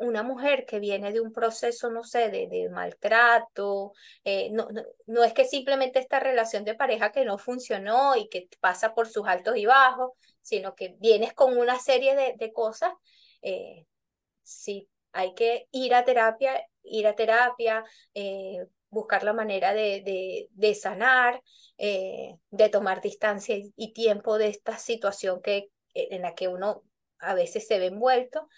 una 0.00 0.22
mujer 0.22 0.66
que 0.66 0.80
viene 0.80 1.12
de 1.12 1.20
un 1.20 1.32
proceso, 1.32 1.90
no 1.90 2.02
sé, 2.02 2.30
de, 2.30 2.48
de 2.48 2.68
maltrato, 2.70 3.92
eh, 4.24 4.50
no, 4.50 4.68
no, 5.06 5.24
es 5.24 5.32
que 5.32 5.44
simplemente 5.44 5.98
esta 5.98 6.20
relación 6.20 6.64
de 6.64 6.74
pareja 6.74 7.12
que 7.12 7.24
no 7.24 7.38
funcionó 7.38 8.16
y 8.16 8.28
que 8.28 8.48
pasa 8.60 8.94
por 8.94 9.08
sus 9.08 9.26
altos 9.26 9.56
y 9.56 9.66
bajos, 9.66 10.12
sino 10.42 10.74
que 10.74 10.96
vienes 10.98 11.32
con 11.34 11.56
una 11.56 11.78
serie 11.78 12.16
de, 12.16 12.34
de 12.36 12.52
cosas, 12.52 12.92
eh, 13.42 13.86
sí, 14.42 14.88
hay 15.12 15.34
que 15.34 15.66
ir 15.70 15.94
a 15.94 16.04
terapia, 16.04 16.66
ir 16.82 17.06
a 17.06 17.14
terapia, 17.14 17.84
eh, 18.14 18.66
buscar 18.90 19.22
la 19.22 19.32
manera 19.32 19.72
de, 19.72 20.48
de, 20.50 20.74
sanar, 20.74 21.42
eh, 21.78 22.36
de 22.50 22.68
tomar 22.68 23.00
distancia 23.00 23.56
y, 23.56 23.92
tiempo 23.92 24.38
de 24.38 24.48
esta 24.48 24.78
situación 24.78 25.40
que, 25.42 25.70
en 25.94 26.22
la 26.22 26.34
que 26.34 26.48
uno 26.48 26.82
a 27.18 27.34
veces 27.34 27.66
se 27.66 27.78
ve 27.78 27.86
envuelto, 27.86 28.48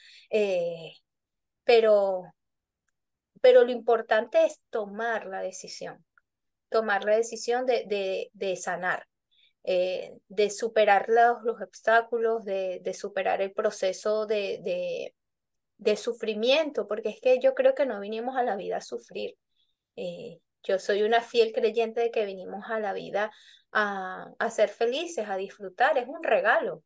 pero, 1.65 2.25
pero 3.41 3.65
lo 3.65 3.73
importante 3.73 4.45
es 4.45 4.61
tomar 4.71 5.27
la 5.27 5.41
decisión, 5.41 6.05
tomar 6.71 7.05
la 7.05 7.17
decisión 7.17 7.67
de, 7.67 7.85
de, 7.87 8.31
de 8.35 8.57
sanar. 8.57 9.07
de 10.29 10.51
superar 10.51 11.07
los, 11.09 11.43
los 11.45 11.61
obstáculos, 11.63 12.45
de, 12.45 12.81
de, 12.83 12.95
superar 12.95 13.41
el 13.43 13.53
proceso 13.53 14.27
de, 14.27 15.13
de 15.79 15.97
sufrimiento, 15.97 16.87
porque 16.89 17.11
es 17.11 17.21
que 17.21 17.41
yo 17.41 17.55
creo 17.55 17.75
que 17.75 17.87
no 17.87 18.01
vinimos 18.01 18.37
a 18.37 18.43
la 18.45 18.57
vida 18.57 18.79
a 18.79 18.81
sufrir. 18.81 19.37
Eh, 19.97 20.41
yo 20.63 20.79
soy 20.79 21.03
una 21.03 21.21
fiel 21.23 21.53
creyente 21.53 22.01
de 22.01 22.11
que 22.11 22.25
vinimos 22.27 22.65
a 22.71 22.81
la 22.81 22.93
vida 22.93 23.33
a, 23.73 24.31
a 24.39 24.51
ser 24.51 24.69
felices, 24.71 25.29
a 25.29 25.37
disfrutar, 25.37 25.99
es 25.99 26.09
un 26.09 26.23
regalo. 26.23 26.85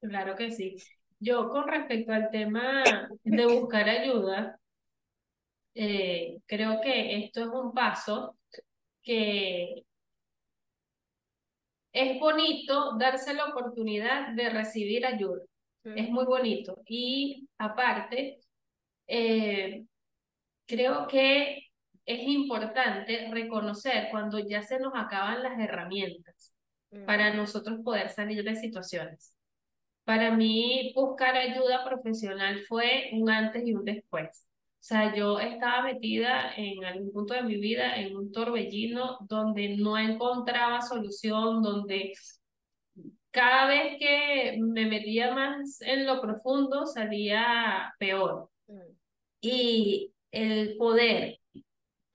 Claro 0.00 0.36
que 0.36 0.50
sí. 0.50 0.76
Yo 1.18 1.48
con 1.48 1.66
respecto 1.68 2.12
al 2.12 2.30
tema 2.30 2.82
de 3.24 3.46
buscar 3.46 3.88
ayuda, 3.88 4.58
eh, 5.74 6.38
creo 6.46 6.80
que 6.80 7.24
esto 7.24 7.40
es 7.40 7.48
un 7.48 7.72
paso 7.72 8.36
que 9.02 9.84
es 11.92 12.20
bonito 12.20 12.96
darse 12.98 13.34
la 13.34 13.46
oportunidad 13.46 14.32
de 14.34 14.50
recibir 14.50 15.06
ayuda. 15.06 15.42
Es 15.84 16.08
muy 16.08 16.24
bonito. 16.24 16.82
Y 16.86 17.48
aparte, 17.58 18.40
eh, 19.06 19.84
creo 20.66 21.06
que 21.06 21.68
es 22.04 22.22
importante 22.22 23.28
reconocer 23.30 24.08
cuando 24.10 24.40
ya 24.40 24.62
se 24.62 24.80
nos 24.80 24.92
acaban 24.96 25.44
las 25.44 25.58
herramientas 25.60 26.52
para 27.06 27.32
nosotros 27.34 27.80
poder 27.84 28.10
salir 28.10 28.42
de 28.42 28.56
situaciones. 28.56 29.35
Para 30.06 30.30
mí, 30.36 30.92
buscar 30.94 31.34
ayuda 31.36 31.84
profesional 31.84 32.60
fue 32.68 33.10
un 33.12 33.28
antes 33.28 33.66
y 33.66 33.74
un 33.74 33.84
después. 33.84 34.46
O 34.74 34.84
sea, 34.88 35.12
yo 35.16 35.40
estaba 35.40 35.82
metida 35.82 36.54
en 36.56 36.84
algún 36.84 37.12
punto 37.12 37.34
de 37.34 37.42
mi 37.42 37.56
vida 37.56 37.96
en 37.96 38.16
un 38.16 38.30
torbellino 38.30 39.18
donde 39.28 39.76
no 39.76 39.98
encontraba 39.98 40.80
solución, 40.80 41.60
donde 41.60 42.12
cada 43.32 43.66
vez 43.66 43.96
que 43.98 44.56
me 44.60 44.86
metía 44.86 45.34
más 45.34 45.80
en 45.80 46.06
lo 46.06 46.20
profundo 46.20 46.86
salía 46.86 47.92
peor. 47.98 48.48
Mm. 48.68 48.92
Y 49.40 50.12
el 50.30 50.76
poder 50.76 51.40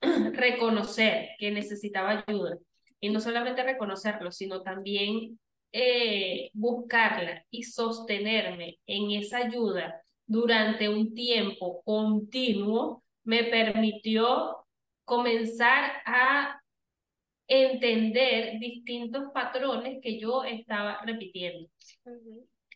reconocer 0.00 1.28
que 1.38 1.50
necesitaba 1.50 2.24
ayuda, 2.26 2.56
y 3.00 3.10
no 3.10 3.20
solamente 3.20 3.62
reconocerlo, 3.62 4.32
sino 4.32 4.62
también 4.62 5.38
eh, 5.72 6.50
buscarla 6.52 7.44
y 7.50 7.62
sostenerme 7.64 8.78
en 8.86 9.10
esa 9.12 9.38
ayuda 9.38 10.02
durante 10.26 10.88
un 10.88 11.14
tiempo 11.14 11.82
continuo, 11.84 13.02
me 13.24 13.44
permitió 13.44 14.66
comenzar 15.04 15.92
a 16.06 16.60
entender 17.46 18.58
distintos 18.58 19.24
patrones 19.34 19.98
que 20.02 20.18
yo 20.18 20.44
estaba 20.44 21.00
repitiendo. 21.04 21.68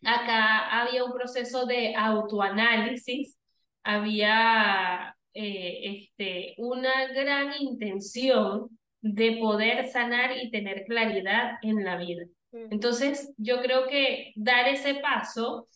Acá 0.03 0.81
había 0.81 1.03
un 1.03 1.13
proceso 1.13 1.65
de 1.65 1.95
autoanálisis, 1.95 3.37
había 3.83 5.15
eh, 5.33 5.79
este, 5.83 6.55
una 6.57 7.07
gran 7.13 7.53
intención 7.59 8.69
de 9.01 9.37
poder 9.39 9.87
sanar 9.89 10.37
y 10.37 10.51
tener 10.51 10.83
claridad 10.85 11.57
en 11.61 11.83
la 11.83 11.97
vida. 11.97 12.25
Entonces, 12.69 13.33
yo 13.37 13.61
creo 13.61 13.87
que 13.87 14.33
dar 14.35 14.67
ese 14.67 14.95
paso, 14.95 15.67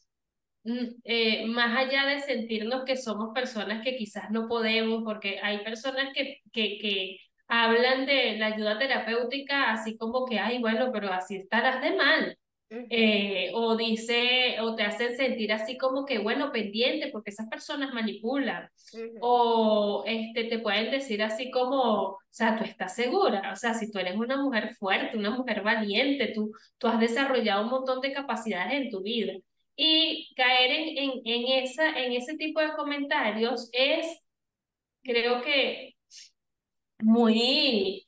mm, 0.63 0.87
eh, 1.05 1.47
más 1.47 1.77
allá 1.77 2.05
de 2.07 2.19
sentirnos 2.21 2.85
que 2.85 2.97
somos 2.97 3.33
personas 3.33 3.83
que 3.83 3.97
quizás 3.97 4.31
no 4.31 4.47
podemos, 4.47 5.03
porque 5.03 5.39
hay 5.43 5.63
personas 5.63 6.13
que, 6.13 6.39
que, 6.53 6.77
que 6.79 7.17
hablan 7.47 8.05
de 8.05 8.37
la 8.37 8.47
ayuda 8.47 8.79
terapéutica 8.79 9.71
así 9.73 9.97
como 9.97 10.25
que, 10.25 10.39
ay, 10.39 10.59
bueno, 10.59 10.91
pero 10.93 11.11
así 11.13 11.37
estarás 11.37 11.81
de 11.81 11.95
mal. 11.95 12.37
Eh, 12.89 13.51
o 13.53 13.75
dice, 13.75 14.55
o 14.61 14.75
te 14.75 14.83
hacen 14.83 15.17
sentir 15.17 15.51
así 15.51 15.77
como 15.77 16.05
que, 16.05 16.19
bueno, 16.19 16.53
pendiente, 16.53 17.09
porque 17.11 17.31
esas 17.31 17.49
personas 17.49 17.93
manipulan. 17.93 18.69
O 19.19 20.03
este, 20.07 20.45
te 20.45 20.59
pueden 20.59 20.89
decir 20.89 21.21
así 21.21 21.51
como, 21.51 22.11
o 22.11 22.19
sea, 22.29 22.57
tú 22.57 22.63
estás 22.63 22.95
segura, 22.95 23.51
o 23.51 23.55
sea, 23.57 23.73
si 23.73 23.91
tú 23.91 23.99
eres 23.99 24.15
una 24.15 24.41
mujer 24.41 24.73
fuerte, 24.75 25.17
una 25.17 25.31
mujer 25.31 25.63
valiente, 25.63 26.31
tú, 26.33 26.53
tú 26.77 26.87
has 26.87 26.99
desarrollado 26.99 27.63
un 27.63 27.71
montón 27.71 27.99
de 27.99 28.13
capacidades 28.13 28.73
en 28.73 28.89
tu 28.89 29.01
vida. 29.01 29.33
Y 29.75 30.33
caer 30.35 30.71
en, 30.71 30.97
en, 30.97 31.11
en, 31.25 31.63
esa, 31.63 31.99
en 31.99 32.13
ese 32.13 32.37
tipo 32.37 32.61
de 32.61 32.73
comentarios 32.73 33.69
es, 33.73 34.05
creo 35.03 35.41
que 35.41 35.95
muy, 36.99 38.05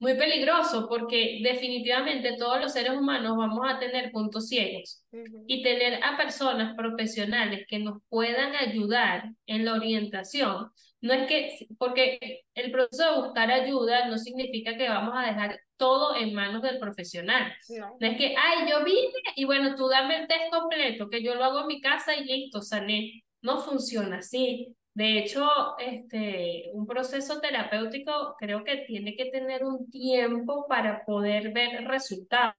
muy 0.00 0.14
peligroso 0.14 0.88
porque 0.88 1.40
definitivamente 1.42 2.36
todos 2.38 2.58
los 2.60 2.72
seres 2.72 2.92
humanos 2.92 3.36
vamos 3.36 3.60
a 3.68 3.78
tener 3.78 4.10
puntos 4.10 4.48
ciegos 4.48 5.04
y 5.46 5.62
tener 5.62 6.02
a 6.02 6.16
personas 6.16 6.74
profesionales 6.74 7.66
que 7.68 7.78
nos 7.78 8.02
puedan 8.08 8.56
ayudar 8.56 9.30
en 9.46 9.66
la 9.66 9.74
orientación. 9.74 10.70
No 11.02 11.12
es 11.12 11.28
que, 11.28 11.66
porque 11.78 12.42
el 12.54 12.72
proceso 12.72 13.04
de 13.04 13.20
buscar 13.20 13.50
ayuda 13.50 14.08
no 14.08 14.16
significa 14.16 14.76
que 14.76 14.88
vamos 14.88 15.14
a 15.16 15.26
dejar 15.26 15.60
todo 15.76 16.16
en 16.16 16.32
manos 16.34 16.62
del 16.62 16.78
profesional. 16.78 17.52
No, 17.68 17.96
no 18.00 18.06
es 18.06 18.16
que, 18.16 18.34
ay, 18.36 18.70
yo 18.70 18.82
vine 18.84 19.12
y 19.36 19.44
bueno, 19.44 19.74
tú 19.74 19.88
dame 19.88 20.22
el 20.22 20.28
test 20.28 20.50
completo, 20.50 21.10
que 21.10 21.22
yo 21.22 21.34
lo 21.34 21.44
hago 21.44 21.60
en 21.60 21.66
mi 21.66 21.80
casa 21.80 22.16
y 22.16 22.24
listo, 22.24 22.62
sané. 22.62 23.22
No 23.42 23.60
funciona 23.60 24.18
así. 24.18 24.74
De 25.00 25.18
hecho, 25.18 25.48
este, 25.78 26.68
un 26.74 26.86
proceso 26.86 27.40
terapéutico 27.40 28.36
creo 28.38 28.62
que 28.64 28.84
tiene 28.86 29.16
que 29.16 29.30
tener 29.30 29.64
un 29.64 29.90
tiempo 29.90 30.66
para 30.68 31.06
poder 31.06 31.54
ver 31.54 31.86
resultados. 31.86 32.54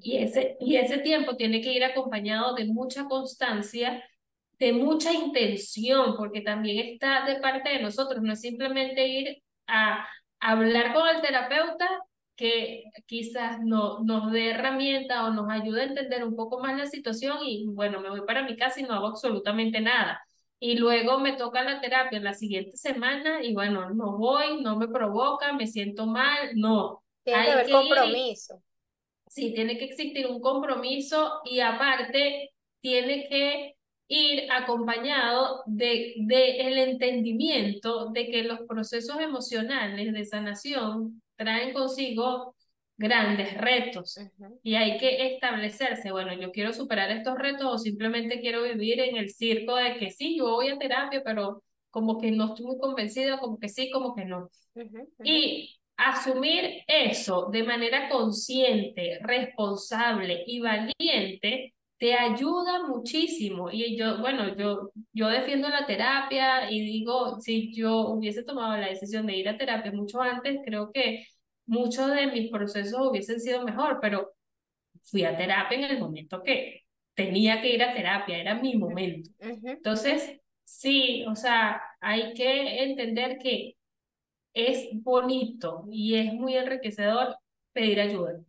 Y, 0.00 0.16
ese, 0.16 0.56
y 0.58 0.76
ese 0.76 1.00
tiempo 1.00 1.36
tiene 1.36 1.60
que 1.60 1.74
ir 1.74 1.84
acompañado 1.84 2.54
de 2.54 2.64
mucha 2.64 3.04
constancia, 3.04 4.02
de 4.58 4.72
mucha 4.72 5.12
intención, 5.12 6.16
porque 6.16 6.40
también 6.40 6.94
está 6.94 7.26
de 7.26 7.38
parte 7.40 7.68
de 7.68 7.82
nosotros, 7.82 8.22
no 8.22 8.32
es 8.32 8.40
simplemente 8.40 9.06
ir 9.06 9.42
a 9.66 10.08
hablar 10.40 10.94
con 10.94 11.06
el 11.14 11.20
terapeuta 11.20 11.86
que 12.36 12.84
quizás 13.04 13.58
no, 13.62 14.02
nos 14.02 14.32
dé 14.32 14.52
herramienta 14.52 15.26
o 15.26 15.30
nos 15.30 15.50
ayude 15.50 15.82
a 15.82 15.84
entender 15.84 16.24
un 16.24 16.36
poco 16.36 16.58
más 16.60 16.74
la 16.74 16.86
situación 16.86 17.36
y 17.44 17.66
bueno, 17.66 18.00
me 18.00 18.08
voy 18.08 18.22
para 18.26 18.44
mi 18.44 18.56
casa 18.56 18.80
y 18.80 18.84
no 18.84 18.94
hago 18.94 19.08
absolutamente 19.08 19.82
nada 19.82 20.23
y 20.64 20.78
luego 20.78 21.18
me 21.18 21.34
toca 21.34 21.62
la 21.62 21.78
terapia 21.78 22.18
la 22.20 22.32
siguiente 22.32 22.78
semana 22.78 23.44
y 23.44 23.52
bueno, 23.52 23.90
no 23.90 24.16
voy, 24.16 24.62
no 24.62 24.78
me 24.78 24.88
provoca, 24.88 25.52
me 25.52 25.66
siento 25.66 26.06
mal, 26.06 26.52
no. 26.54 27.04
Tiene 27.22 27.44
que 27.44 27.50
haber 27.50 27.70
compromiso. 27.70 28.62
sí, 29.28 29.52
tiene 29.52 29.76
que 29.76 29.84
existir 29.84 30.26
un 30.26 30.40
compromiso 30.40 31.42
y 31.44 31.60
aparte 31.60 32.54
tiene 32.80 33.28
que 33.28 33.76
ir 34.08 34.50
acompañado 34.50 35.64
de, 35.66 36.14
de 36.16 36.62
el 36.62 36.78
entendimiento 36.78 38.06
de 38.12 38.30
que 38.30 38.44
los 38.44 38.60
procesos 38.60 39.20
emocionales 39.20 40.14
de 40.14 40.24
sanación 40.24 41.20
traen 41.36 41.74
consigo 41.74 42.53
grandes 42.96 43.56
retos 43.58 44.18
y 44.62 44.76
hay 44.76 44.98
que 44.98 45.34
establecerse, 45.34 46.12
bueno, 46.12 46.32
yo 46.34 46.52
quiero 46.52 46.72
superar 46.72 47.10
estos 47.10 47.36
retos 47.36 47.66
o 47.66 47.78
simplemente 47.78 48.40
quiero 48.40 48.62
vivir 48.62 49.00
en 49.00 49.16
el 49.16 49.30
circo 49.30 49.76
de 49.76 49.96
que 49.96 50.10
sí, 50.10 50.36
yo 50.38 50.44
voy 50.50 50.68
a 50.68 50.78
terapia, 50.78 51.22
pero 51.24 51.62
como 51.90 52.18
que 52.20 52.30
no 52.30 52.46
estoy 52.46 52.66
muy 52.66 52.78
convencido, 52.78 53.38
como 53.38 53.58
que 53.58 53.68
sí, 53.68 53.90
como 53.90 54.14
que 54.14 54.24
no. 54.24 54.48
Y 55.22 55.76
asumir 55.96 56.82
eso 56.86 57.48
de 57.52 57.62
manera 57.64 58.08
consciente, 58.08 59.18
responsable 59.22 60.42
y 60.46 60.60
valiente 60.60 61.74
te 61.98 62.14
ayuda 62.14 62.86
muchísimo. 62.86 63.70
Y 63.70 63.96
yo, 63.96 64.18
bueno, 64.20 64.56
yo, 64.56 64.90
yo 65.12 65.28
defiendo 65.28 65.68
la 65.68 65.86
terapia 65.86 66.70
y 66.70 66.80
digo, 66.80 67.40
si 67.40 67.72
yo 67.74 68.08
hubiese 68.08 68.42
tomado 68.44 68.76
la 68.76 68.88
decisión 68.88 69.26
de 69.26 69.36
ir 69.36 69.48
a 69.48 69.56
terapia 69.56 69.92
mucho 69.92 70.20
antes, 70.20 70.58
creo 70.64 70.90
que 70.92 71.24
muchos 71.66 72.10
de 72.10 72.26
mis 72.28 72.50
procesos 72.50 73.08
hubiesen 73.08 73.40
sido 73.40 73.64
mejor, 73.64 73.98
pero 74.00 74.34
fui 75.02 75.24
a 75.24 75.36
terapia 75.36 75.78
en 75.78 75.84
el 75.84 75.98
momento 75.98 76.42
que 76.42 76.82
tenía 77.14 77.60
que 77.60 77.74
ir 77.74 77.82
a 77.82 77.94
terapia, 77.94 78.38
era 78.38 78.54
mi 78.54 78.76
momento. 78.76 79.30
Entonces, 79.38 80.40
sí, 80.64 81.24
o 81.28 81.34
sea, 81.36 81.80
hay 82.00 82.34
que 82.34 82.82
entender 82.82 83.38
que 83.38 83.76
es 84.52 84.88
bonito 85.02 85.84
y 85.90 86.16
es 86.16 86.32
muy 86.32 86.56
enriquecedor 86.56 87.36
pedir 87.72 88.00
ayuda. 88.00 88.40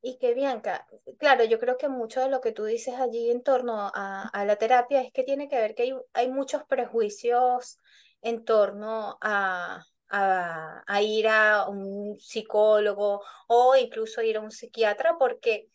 Y 0.00 0.18
que 0.18 0.34
Bianca, 0.34 0.86
claro, 1.18 1.44
yo 1.44 1.58
creo 1.58 1.76
que 1.76 1.88
mucho 1.88 2.20
de 2.20 2.30
lo 2.30 2.40
que 2.40 2.52
tú 2.52 2.64
dices 2.64 2.94
allí 2.94 3.30
en 3.30 3.42
torno 3.42 3.80
a, 3.80 4.28
a 4.28 4.44
la 4.44 4.56
terapia 4.56 5.02
es 5.02 5.12
que 5.12 5.24
tiene 5.24 5.48
que 5.48 5.56
ver 5.56 5.74
que 5.74 5.84
hay, 5.84 5.94
hay 6.12 6.30
muchos 6.30 6.62
prejuicios 6.64 7.78
en 8.22 8.44
torno 8.44 9.18
a, 9.20 9.84
a, 10.10 11.02
ir 11.02 11.28
a 11.28 11.68
un 11.68 12.18
psicólogo 12.18 13.22
o 13.48 13.76
incluso 13.76 14.22
ir 14.22 14.36
a 14.36 14.40
un 14.40 14.50
psiquiatra 14.50 15.16
porque 15.18 15.68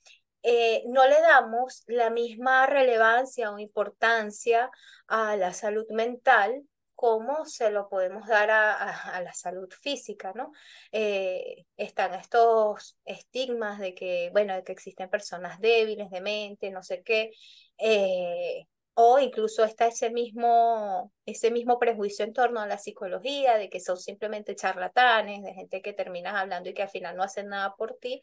eh, 0.43 0.83
no 0.87 1.07
le 1.07 1.21
damos 1.21 1.83
la 1.87 2.09
misma 2.09 2.65
relevancia 2.65 3.51
o 3.51 3.59
importancia 3.59 4.69
a 5.07 5.35
la 5.37 5.53
salud 5.53 5.85
mental 5.89 6.63
como 6.95 7.45
se 7.45 7.69
lo 7.71 7.89
podemos 7.89 8.27
dar 8.27 8.49
a, 8.51 9.21
la 9.21 9.33
salud 9.33 9.69
física, 9.81 10.31
¿no? 10.35 10.53
Eh, 10.91 11.65
están 11.75 12.13
estos 12.13 12.97
estigmas 13.03 13.79
de 13.79 13.93
que, 13.93 14.29
bueno, 14.31 14.55
de 14.55 14.63
que 14.63 14.71
existen 14.71 15.09
personas 15.09 15.59
débiles 15.59 16.09
de 16.11 16.21
mente, 16.21 16.71
no 16.71 16.81
sé 16.81 17.03
qué, 17.03 17.31
eh, 17.77 18.67
o 18.95 19.19
incluso 19.19 19.63
está 19.63 19.87
ese 19.87 20.11
mismo, 20.11 21.11
ese 21.25 21.51
mismo 21.51 21.79
prejuicio 21.79 22.25
en 22.25 22.33
torno 22.33 22.59
a 22.59 22.67
la 22.67 22.77
psicología, 22.77 23.57
de 23.57 23.69
que 23.69 23.79
son 23.79 23.97
simplemente 23.97 24.55
charlatanes, 24.55 25.43
de 25.43 25.53
gente 25.53 25.81
que 25.81 25.93
terminas 25.93 26.35
hablando 26.35 26.69
y 26.69 26.73
que 26.73 26.83
al 26.83 26.89
final 26.89 27.15
no 27.15 27.23
hacen 27.23 27.49
nada 27.49 27.75
por 27.75 27.97
ti. 27.99 28.21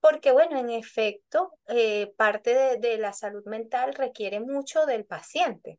Porque, 0.00 0.32
bueno, 0.32 0.58
en 0.58 0.70
efecto, 0.70 1.58
eh, 1.68 2.12
parte 2.16 2.78
de, 2.78 2.98
la 2.98 3.12
salud 3.12 3.44
mental 3.46 3.94
requiere 3.94 4.40
mucho 4.40 4.86
del 4.86 5.04
paciente, 5.04 5.78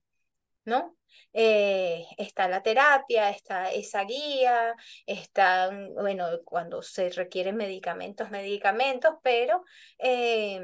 ¿no? 0.65 0.97
Eh, 1.33 2.05
está 2.17 2.47
la 2.47 2.61
terapia, 2.63 3.29
está 3.29 3.71
esa 3.71 4.03
guía, 4.03 4.75
está, 5.05 5.69
bueno, 5.93 6.27
cuando 6.43 6.81
se 6.81 7.09
requieren 7.11 7.55
medicamentos, 7.55 8.29
medicamentos, 8.29 9.15
pero 9.23 9.63
eh, 9.99 10.59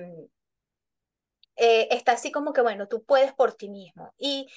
eh, 1.56 1.88
está 1.92 2.14
así 2.14 2.32
como 2.32 2.54
que, 2.54 2.62
bueno, 2.62 2.88
tú 2.88 3.04
puedes 3.04 3.34
por 3.34 3.54
ti 3.54 3.70
mismo. 3.70 4.14
Y, 4.18 4.48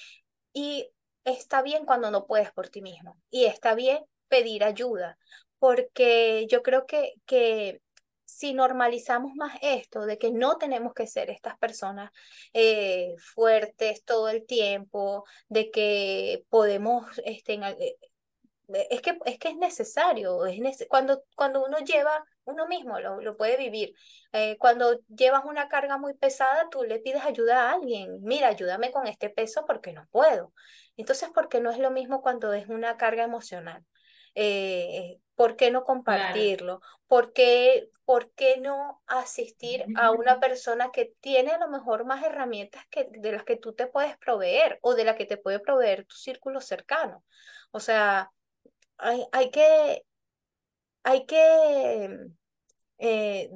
y 0.53 0.89
está 1.23 1.61
bien 1.61 1.85
cuando 1.85 2.11
no 2.11 2.25
puedes 2.25 2.51
por 2.51 2.69
ti 2.69 2.81
mismo. 2.81 3.17
Y 3.29 3.45
está 3.45 3.75
bien 3.75 4.03
pedir 4.27 4.63
ayuda, 4.63 5.17
porque 5.59 6.47
yo 6.49 6.61
creo 6.63 6.85
que, 6.85 7.13
que 7.25 7.81
si 8.25 8.53
normalizamos 8.53 9.33
más 9.35 9.57
esto 9.61 10.05
de 10.05 10.17
que 10.19 10.31
no 10.31 10.57
tenemos 10.57 10.93
que 10.93 11.07
ser 11.07 11.31
estas 11.31 11.57
personas 11.57 12.11
eh, 12.53 13.15
fuertes 13.33 14.03
todo 14.03 14.29
el 14.29 14.45
tiempo, 14.45 15.25
de 15.47 15.71
que 15.71 16.45
podemos 16.49 17.05
este, 17.25 17.59
es 18.73 19.01
que, 19.01 19.17
es 19.25 19.39
que 19.39 19.49
es 19.49 19.57
necesario, 19.57 20.45
es 20.45 20.85
cuando, 20.87 21.23
cuando 21.35 21.63
uno 21.63 21.79
lleva, 21.79 22.23
uno 22.43 22.67
mismo 22.67 22.99
lo, 22.99 23.21
lo 23.21 23.37
puede 23.37 23.57
vivir. 23.57 23.93
Eh, 24.31 24.57
cuando 24.59 24.99
llevas 25.07 25.45
una 25.45 25.67
carga 25.69 25.97
muy 25.97 26.13
pesada, 26.13 26.67
tú 26.69 26.83
le 26.83 26.99
pides 26.99 27.23
ayuda 27.23 27.69
a 27.69 27.73
alguien, 27.73 28.21
mira, 28.21 28.47
ayúdame 28.47 28.91
con 28.91 29.07
este 29.07 29.29
peso 29.29 29.65
porque 29.65 29.93
no 29.93 30.07
puedo. 30.11 30.53
Entonces, 30.97 31.29
¿por 31.29 31.49
qué 31.49 31.61
no 31.61 31.71
es 31.71 31.79
lo 31.79 31.91
mismo 31.91 32.21
cuando 32.21 32.53
es 32.53 32.67
una 32.67 32.97
carga 32.97 33.23
emocional? 33.23 33.85
Eh, 34.35 35.19
¿Por 35.35 35.55
qué 35.55 35.71
no 35.71 35.83
compartirlo? 35.83 36.81
¿Por 37.07 37.33
qué, 37.33 37.89
¿Por 38.05 38.31
qué 38.33 38.57
no 38.57 39.01
asistir 39.07 39.85
a 39.95 40.11
una 40.11 40.39
persona 40.39 40.91
que 40.91 41.13
tiene 41.21 41.51
a 41.51 41.57
lo 41.57 41.69
mejor 41.69 42.05
más 42.05 42.23
herramientas 42.23 42.83
que, 42.89 43.07
de 43.09 43.31
las 43.31 43.43
que 43.43 43.55
tú 43.55 43.73
te 43.73 43.87
puedes 43.87 44.17
proveer 44.17 44.79
o 44.81 44.95
de 44.95 45.05
las 45.05 45.15
que 45.15 45.25
te 45.25 45.37
puede 45.37 45.59
proveer 45.59 46.05
tu 46.05 46.15
círculo 46.15 46.61
cercano? 46.61 47.23
O 47.71 47.79
sea, 47.79 48.31
hay, 48.99 49.25
hay 49.31 49.51
que, 49.51 50.03
hay 51.03 51.25
que, 51.25 52.17
eh, 52.97 53.49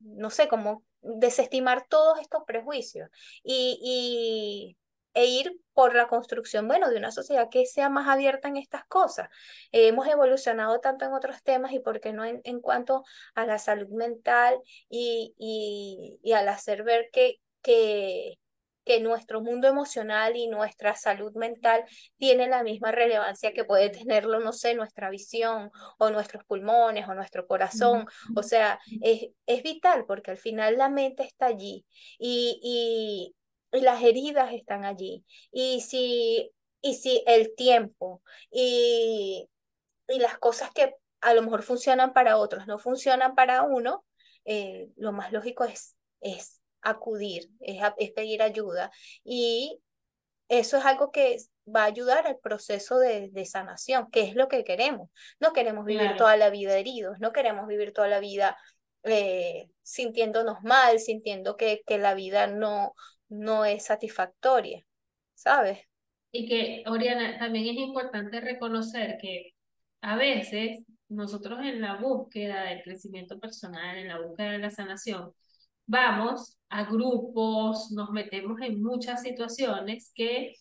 no 0.00 0.30
sé, 0.30 0.48
como 0.48 0.84
desestimar 1.00 1.86
todos 1.88 2.20
estos 2.20 2.42
prejuicios 2.46 3.08
y, 3.42 3.78
y, 3.82 4.76
e 5.14 5.26
ir 5.26 5.58
por 5.72 5.94
la 5.94 6.08
construcción, 6.08 6.68
bueno, 6.68 6.90
de 6.90 6.98
una 6.98 7.10
sociedad 7.10 7.48
que 7.50 7.64
sea 7.66 7.88
más 7.88 8.08
abierta 8.08 8.48
en 8.48 8.56
estas 8.58 8.84
cosas. 8.86 9.28
hemos 9.72 10.06
evolucionado 10.08 10.80
tanto 10.80 11.04
en 11.06 11.14
otros 11.14 11.42
temas 11.42 11.72
y 11.72 11.80
por 11.80 12.00
qué 12.00 12.12
no 12.12 12.24
en, 12.24 12.40
en 12.44 12.60
cuanto 12.60 13.04
a 13.34 13.46
la 13.46 13.58
salud 13.58 13.88
mental 13.88 14.58
y, 14.90 15.34
y, 15.38 16.18
y 16.22 16.32
al 16.32 16.48
hacer 16.48 16.82
ver 16.82 17.08
que, 17.12 17.40
que, 17.62 18.38
que 18.86 19.00
nuestro 19.00 19.40
mundo 19.42 19.66
emocional 19.66 20.36
y 20.36 20.46
nuestra 20.46 20.94
salud 20.94 21.32
mental 21.34 21.84
tiene 22.18 22.46
la 22.46 22.62
misma 22.62 22.92
relevancia 22.92 23.52
que 23.52 23.64
puede 23.64 23.90
tenerlo, 23.90 24.38
no 24.38 24.52
sé, 24.52 24.74
nuestra 24.74 25.10
visión 25.10 25.72
o 25.98 26.10
nuestros 26.10 26.44
pulmones 26.44 27.08
o 27.08 27.14
nuestro 27.14 27.48
corazón. 27.48 28.06
O 28.36 28.44
sea, 28.44 28.78
es, 29.02 29.30
es 29.46 29.62
vital 29.64 30.06
porque 30.06 30.30
al 30.30 30.38
final 30.38 30.78
la 30.78 30.88
mente 30.88 31.24
está 31.24 31.46
allí 31.46 31.84
y, 32.18 33.34
y, 33.72 33.76
y 33.76 33.82
las 33.82 34.02
heridas 34.02 34.54
están 34.54 34.84
allí. 34.84 35.24
Y 35.50 35.80
si, 35.80 36.52
y 36.80 36.94
si 36.94 37.24
el 37.26 37.54
tiempo 37.56 38.22
y, 38.52 39.48
y 40.06 40.18
las 40.20 40.38
cosas 40.38 40.70
que 40.70 40.94
a 41.22 41.34
lo 41.34 41.42
mejor 41.42 41.64
funcionan 41.64 42.12
para 42.12 42.36
otros 42.38 42.68
no 42.68 42.78
funcionan 42.78 43.34
para 43.34 43.64
uno, 43.64 44.04
eh, 44.44 44.90
lo 44.96 45.12
más 45.12 45.32
lógico 45.32 45.64
es, 45.64 45.96
es 46.20 46.60
acudir, 46.90 47.50
es, 47.60 47.82
es 47.98 48.12
pedir 48.12 48.42
ayuda. 48.42 48.90
Y 49.24 49.80
eso 50.48 50.78
es 50.78 50.84
algo 50.84 51.10
que 51.10 51.38
va 51.66 51.82
a 51.82 51.86
ayudar 51.86 52.26
al 52.26 52.38
proceso 52.38 52.98
de, 52.98 53.30
de, 53.30 53.44
sanación, 53.44 54.10
que 54.10 54.22
es 54.22 54.34
lo 54.34 54.48
que 54.48 54.64
queremos. 54.64 55.10
No 55.40 55.52
queremos 55.52 55.84
vivir 55.84 56.16
toda 56.16 56.36
la 56.36 56.50
vida 56.50 56.78
heridos, 56.78 57.18
no 57.18 57.32
queremos 57.32 57.66
vivir 57.66 57.92
toda 57.92 58.08
la 58.08 58.20
vida 58.20 58.56
eh, 59.02 59.68
sintiéndonos 59.82 60.62
mal, 60.62 60.98
sintiendo 60.98 61.56
que, 61.56 61.82
que 61.86 61.98
la 61.98 62.14
vida 62.14 62.46
no, 62.46 62.94
no 63.28 63.64
es 63.64 63.84
satisfactoria, 63.84 64.84
¿sabes? 65.34 65.80
Y 66.32 66.48
que, 66.48 66.84
Oriana, 66.86 67.38
también 67.38 67.66
es 67.66 67.76
importante 67.76 68.40
reconocer 68.40 69.16
que 69.20 69.52
a 70.02 70.16
veces 70.16 70.84
nosotros 71.08 71.60
en 71.60 71.80
la 71.80 71.96
búsqueda 71.96 72.64
del 72.64 72.82
crecimiento 72.82 73.38
personal, 73.38 73.96
en 73.96 74.08
la 74.08 74.20
búsqueda 74.20 74.52
de 74.52 74.58
la 74.58 74.70
sanación, 74.70 75.32
vamos 75.86 76.58
a 76.68 76.84
grupos, 76.84 77.90
nos 77.92 78.10
metemos 78.10 78.60
en 78.60 78.82
muchas 78.82 79.22
situaciones 79.22 80.12
que 80.14 80.54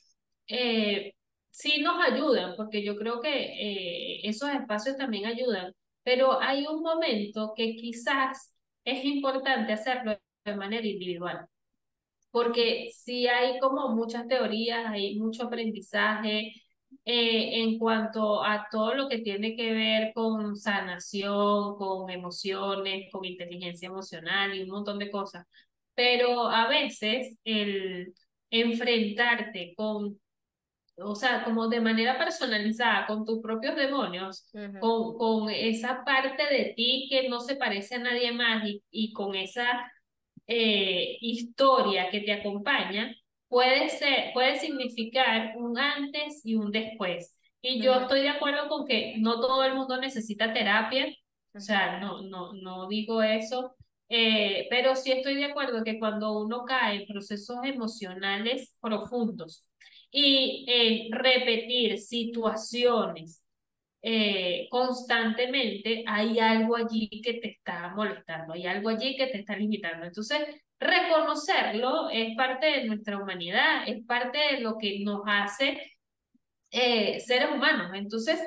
eh, 0.47 1.13
sí 1.49 1.81
nos 1.81 2.03
ayudan, 2.03 2.55
porque 2.57 2.83
yo 2.83 2.95
creo 2.95 3.21
que 3.21 3.29
eh, 3.29 4.21
esos 4.27 4.49
espacios 4.49 4.97
también 4.97 5.25
ayudan, 5.25 5.73
pero 6.03 6.39
hay 6.41 6.65
un 6.67 6.81
momento 6.81 7.53
que 7.55 7.75
quizás 7.75 8.53
es 8.83 9.03
importante 9.05 9.73
hacerlo 9.73 10.17
de 10.45 10.55
manera 10.55 10.85
individual, 10.87 11.47
porque 12.31 12.91
si 12.93 13.27
hay 13.27 13.59
como 13.59 13.89
muchas 13.95 14.27
teorías, 14.27 14.85
hay 14.87 15.17
mucho 15.17 15.43
aprendizaje, 15.45 16.53
eh, 17.03 17.61
en 17.61 17.77
cuanto 17.79 18.43
a 18.43 18.67
todo 18.71 18.93
lo 18.95 19.09
que 19.09 19.19
tiene 19.19 19.55
que 19.55 19.73
ver 19.73 20.13
con 20.13 20.55
sanación, 20.55 21.75
con 21.77 22.09
emociones, 22.09 23.09
con 23.11 23.25
inteligencia 23.25 23.87
emocional 23.87 24.55
y 24.55 24.63
un 24.63 24.69
montón 24.69 24.99
de 24.99 25.11
cosas. 25.11 25.45
Pero 25.93 26.49
a 26.49 26.67
veces 26.67 27.37
el 27.43 28.13
enfrentarte 28.49 29.73
con, 29.75 30.19
o 30.97 31.15
sea, 31.15 31.43
como 31.43 31.67
de 31.67 31.81
manera 31.81 32.17
personalizada 32.17 33.05
con 33.07 33.25
tus 33.25 33.41
propios 33.41 33.75
demonios, 33.75 34.49
con, 34.79 35.17
con 35.17 35.49
esa 35.49 36.03
parte 36.05 36.43
de 36.49 36.73
ti 36.75 37.07
que 37.09 37.29
no 37.29 37.39
se 37.39 37.55
parece 37.55 37.95
a 37.95 37.99
nadie 37.99 38.31
más 38.31 38.65
y, 38.67 38.83
y 38.91 39.13
con 39.13 39.35
esa 39.35 39.91
eh, 40.47 41.17
historia 41.21 42.09
que 42.11 42.21
te 42.21 42.33
acompaña, 42.33 43.15
puede 43.55 43.87
ser, 43.87 44.33
puede 44.33 44.59
significar 44.59 45.53
un 45.55 45.79
antes 45.79 46.45
y 46.45 46.55
un 46.55 46.73
después. 46.73 47.39
Y 47.61 47.81
yo 47.81 47.93
estoy 48.01 48.23
de 48.23 48.27
acuerdo 48.27 48.67
con 48.67 48.85
que 48.85 49.15
no 49.19 49.39
todo 49.39 49.63
el 49.63 49.75
mundo 49.75 49.95
necesita 49.97 50.51
terapia, 50.51 51.07
o 51.53 51.59
sea, 51.61 52.01
no, 52.01 52.21
no, 52.23 52.51
no 52.51 52.89
digo 52.89 53.23
eso, 53.23 53.73
eh, 54.09 54.67
pero 54.69 54.93
sí 54.97 55.13
estoy 55.13 55.35
de 55.35 55.45
acuerdo 55.45 55.85
que 55.85 55.99
cuando 55.99 56.37
uno 56.37 56.65
cae 56.65 56.97
en 56.97 57.07
procesos 57.07 57.59
emocionales 57.63 58.75
profundos 58.81 59.69
y 60.11 60.65
eh, 60.67 61.07
repetir 61.11 61.97
situaciones 61.99 63.41
eh, 64.01 64.67
constantemente, 64.69 66.03
hay 66.05 66.39
algo 66.39 66.75
allí 66.75 67.21
que 67.23 67.35
te 67.35 67.51
está 67.51 67.93
molestando, 67.95 68.53
hay 68.53 68.67
algo 68.67 68.89
allí 68.89 69.15
que 69.15 69.27
te 69.27 69.39
está 69.39 69.55
limitando. 69.55 70.05
Entonces, 70.05 70.39
reconocerlo 70.79 72.09
es 72.09 72.35
parte 72.35 72.67
de 72.67 72.83
nuestra 72.85 73.17
humanidad, 73.17 73.87
es 73.87 74.05
parte 74.05 74.37
de 74.37 74.59
lo 74.61 74.77
que 74.77 74.99
nos 75.03 75.21
hace 75.25 75.97
eh, 76.71 77.19
seres 77.19 77.49
humanos. 77.51 77.91
Entonces, 77.93 78.39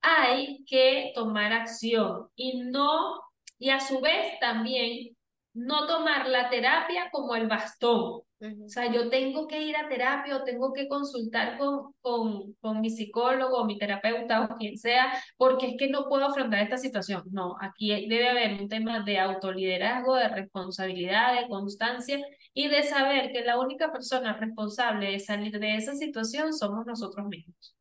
hay 0.00 0.64
que 0.66 1.12
tomar 1.14 1.52
acción 1.52 2.28
y 2.36 2.60
no, 2.60 3.20
y 3.58 3.70
a 3.70 3.80
su 3.80 4.00
vez 4.00 4.38
también 4.40 5.15
no 5.56 5.86
tomar 5.86 6.28
la 6.28 6.50
terapia 6.50 7.08
como 7.10 7.34
el 7.34 7.48
bastón. 7.48 8.20
O 8.38 8.68
sea, 8.68 8.92
yo 8.92 9.08
tengo 9.08 9.48
que 9.48 9.62
ir 9.62 9.74
a 9.74 9.88
terapia 9.88 10.36
o 10.36 10.44
tengo 10.44 10.74
que 10.74 10.86
consultar 10.86 11.56
con, 11.56 11.94
con, 12.02 12.52
con 12.60 12.82
mi 12.82 12.90
psicólogo 12.90 13.56
o 13.56 13.64
mi 13.64 13.78
terapeuta 13.78 14.42
o 14.42 14.56
quien 14.58 14.76
sea, 14.76 15.10
porque 15.38 15.68
es 15.68 15.74
que 15.78 15.88
no 15.88 16.10
puedo 16.10 16.26
afrontar 16.26 16.60
esta 16.60 16.76
situación. 16.76 17.22
No, 17.30 17.56
aquí 17.58 18.06
debe 18.06 18.28
haber 18.28 18.60
un 18.60 18.68
tema 18.68 19.00
de 19.00 19.18
autoliderazgo, 19.18 20.16
de 20.16 20.28
responsabilidad, 20.28 21.40
de 21.40 21.48
constancia 21.48 22.20
y 22.52 22.68
de 22.68 22.82
saber 22.82 23.32
que 23.32 23.42
la 23.42 23.58
única 23.58 23.90
persona 23.90 24.34
responsable 24.34 25.12
de 25.12 25.20
salir 25.20 25.58
de 25.58 25.76
esa 25.76 25.94
situación 25.94 26.52
somos 26.52 26.84
nosotros 26.84 27.26
mismos. 27.28 27.74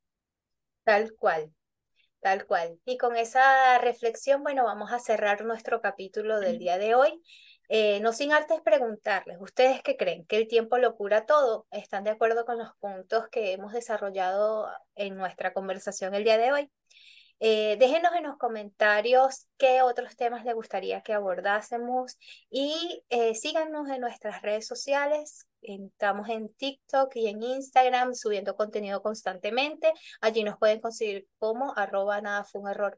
Tal 0.86 1.12
cual, 1.20 1.52
tal 2.22 2.46
cual. 2.46 2.80
Y 2.86 2.98
con 2.98 3.18
esa 3.18 3.78
reflexión, 3.80 4.44
bueno, 4.44 4.64
vamos 4.64 4.94
a 4.94 5.00
cerrar 5.00 5.44
nuestro 5.44 5.82
capítulo 5.82 6.40
del 6.40 6.58
día 6.58 6.78
de 6.78 6.96
hoy. 6.96 7.22
Eh, 7.70 8.00
no 8.00 8.14
sin 8.14 8.32
antes 8.32 8.62
preguntarles, 8.62 9.38
¿ustedes 9.40 9.82
qué 9.82 9.98
creen? 9.98 10.26
¿Que 10.26 10.38
el 10.38 10.48
tiempo 10.48 10.78
lo 10.78 10.96
cura 10.96 11.26
todo? 11.26 11.68
¿Están 11.72 12.04
de 12.04 12.12
acuerdo 12.12 12.46
con 12.46 12.58
los 12.58 12.70
puntos 12.80 13.28
que 13.30 13.54
hemos 13.54 13.74
desarrollado 13.74 14.68
en 14.96 15.16
nuestra 15.18 15.54
conversación 15.54 16.14
el 16.16 16.24
día 16.24 16.38
de 16.38 16.52
hoy? 16.52 16.72
Eh, 17.42 17.76
déjenos 17.80 18.14
en 18.16 18.24
los 18.24 18.38
comentarios 18.38 19.48
qué 19.58 19.82
otros 19.82 20.16
temas 20.16 20.46
les 20.46 20.56
gustaría 20.56 21.02
que 21.02 21.14
abordásemos 21.14 22.18
y 22.50 23.04
eh, 23.10 23.36
síganos 23.36 23.90
en 23.90 24.00
nuestras 24.02 24.42
redes 24.42 24.66
sociales. 24.68 25.48
Estamos 25.62 26.30
en 26.30 26.54
TikTok 26.54 27.14
y 27.16 27.28
en 27.28 27.44
Instagram 27.44 28.14
subiendo 28.14 28.56
contenido 28.56 29.02
constantemente. 29.02 29.92
Allí 30.22 30.44
nos 30.44 30.58
pueden 30.58 30.80
conseguir 30.80 31.28
como 31.38 31.74
arroba 31.76 32.22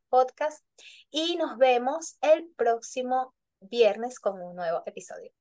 podcast 0.10 0.64
y 1.10 1.36
nos 1.38 1.58
vemos 1.58 2.18
el 2.22 2.48
próximo 2.56 3.34
viernes 3.62 4.20
con 4.20 4.42
un 4.42 4.56
nuevo 4.56 4.84
episodio. 4.86 5.32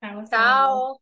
Chao. 0.00 0.24
Chao. 0.30 1.00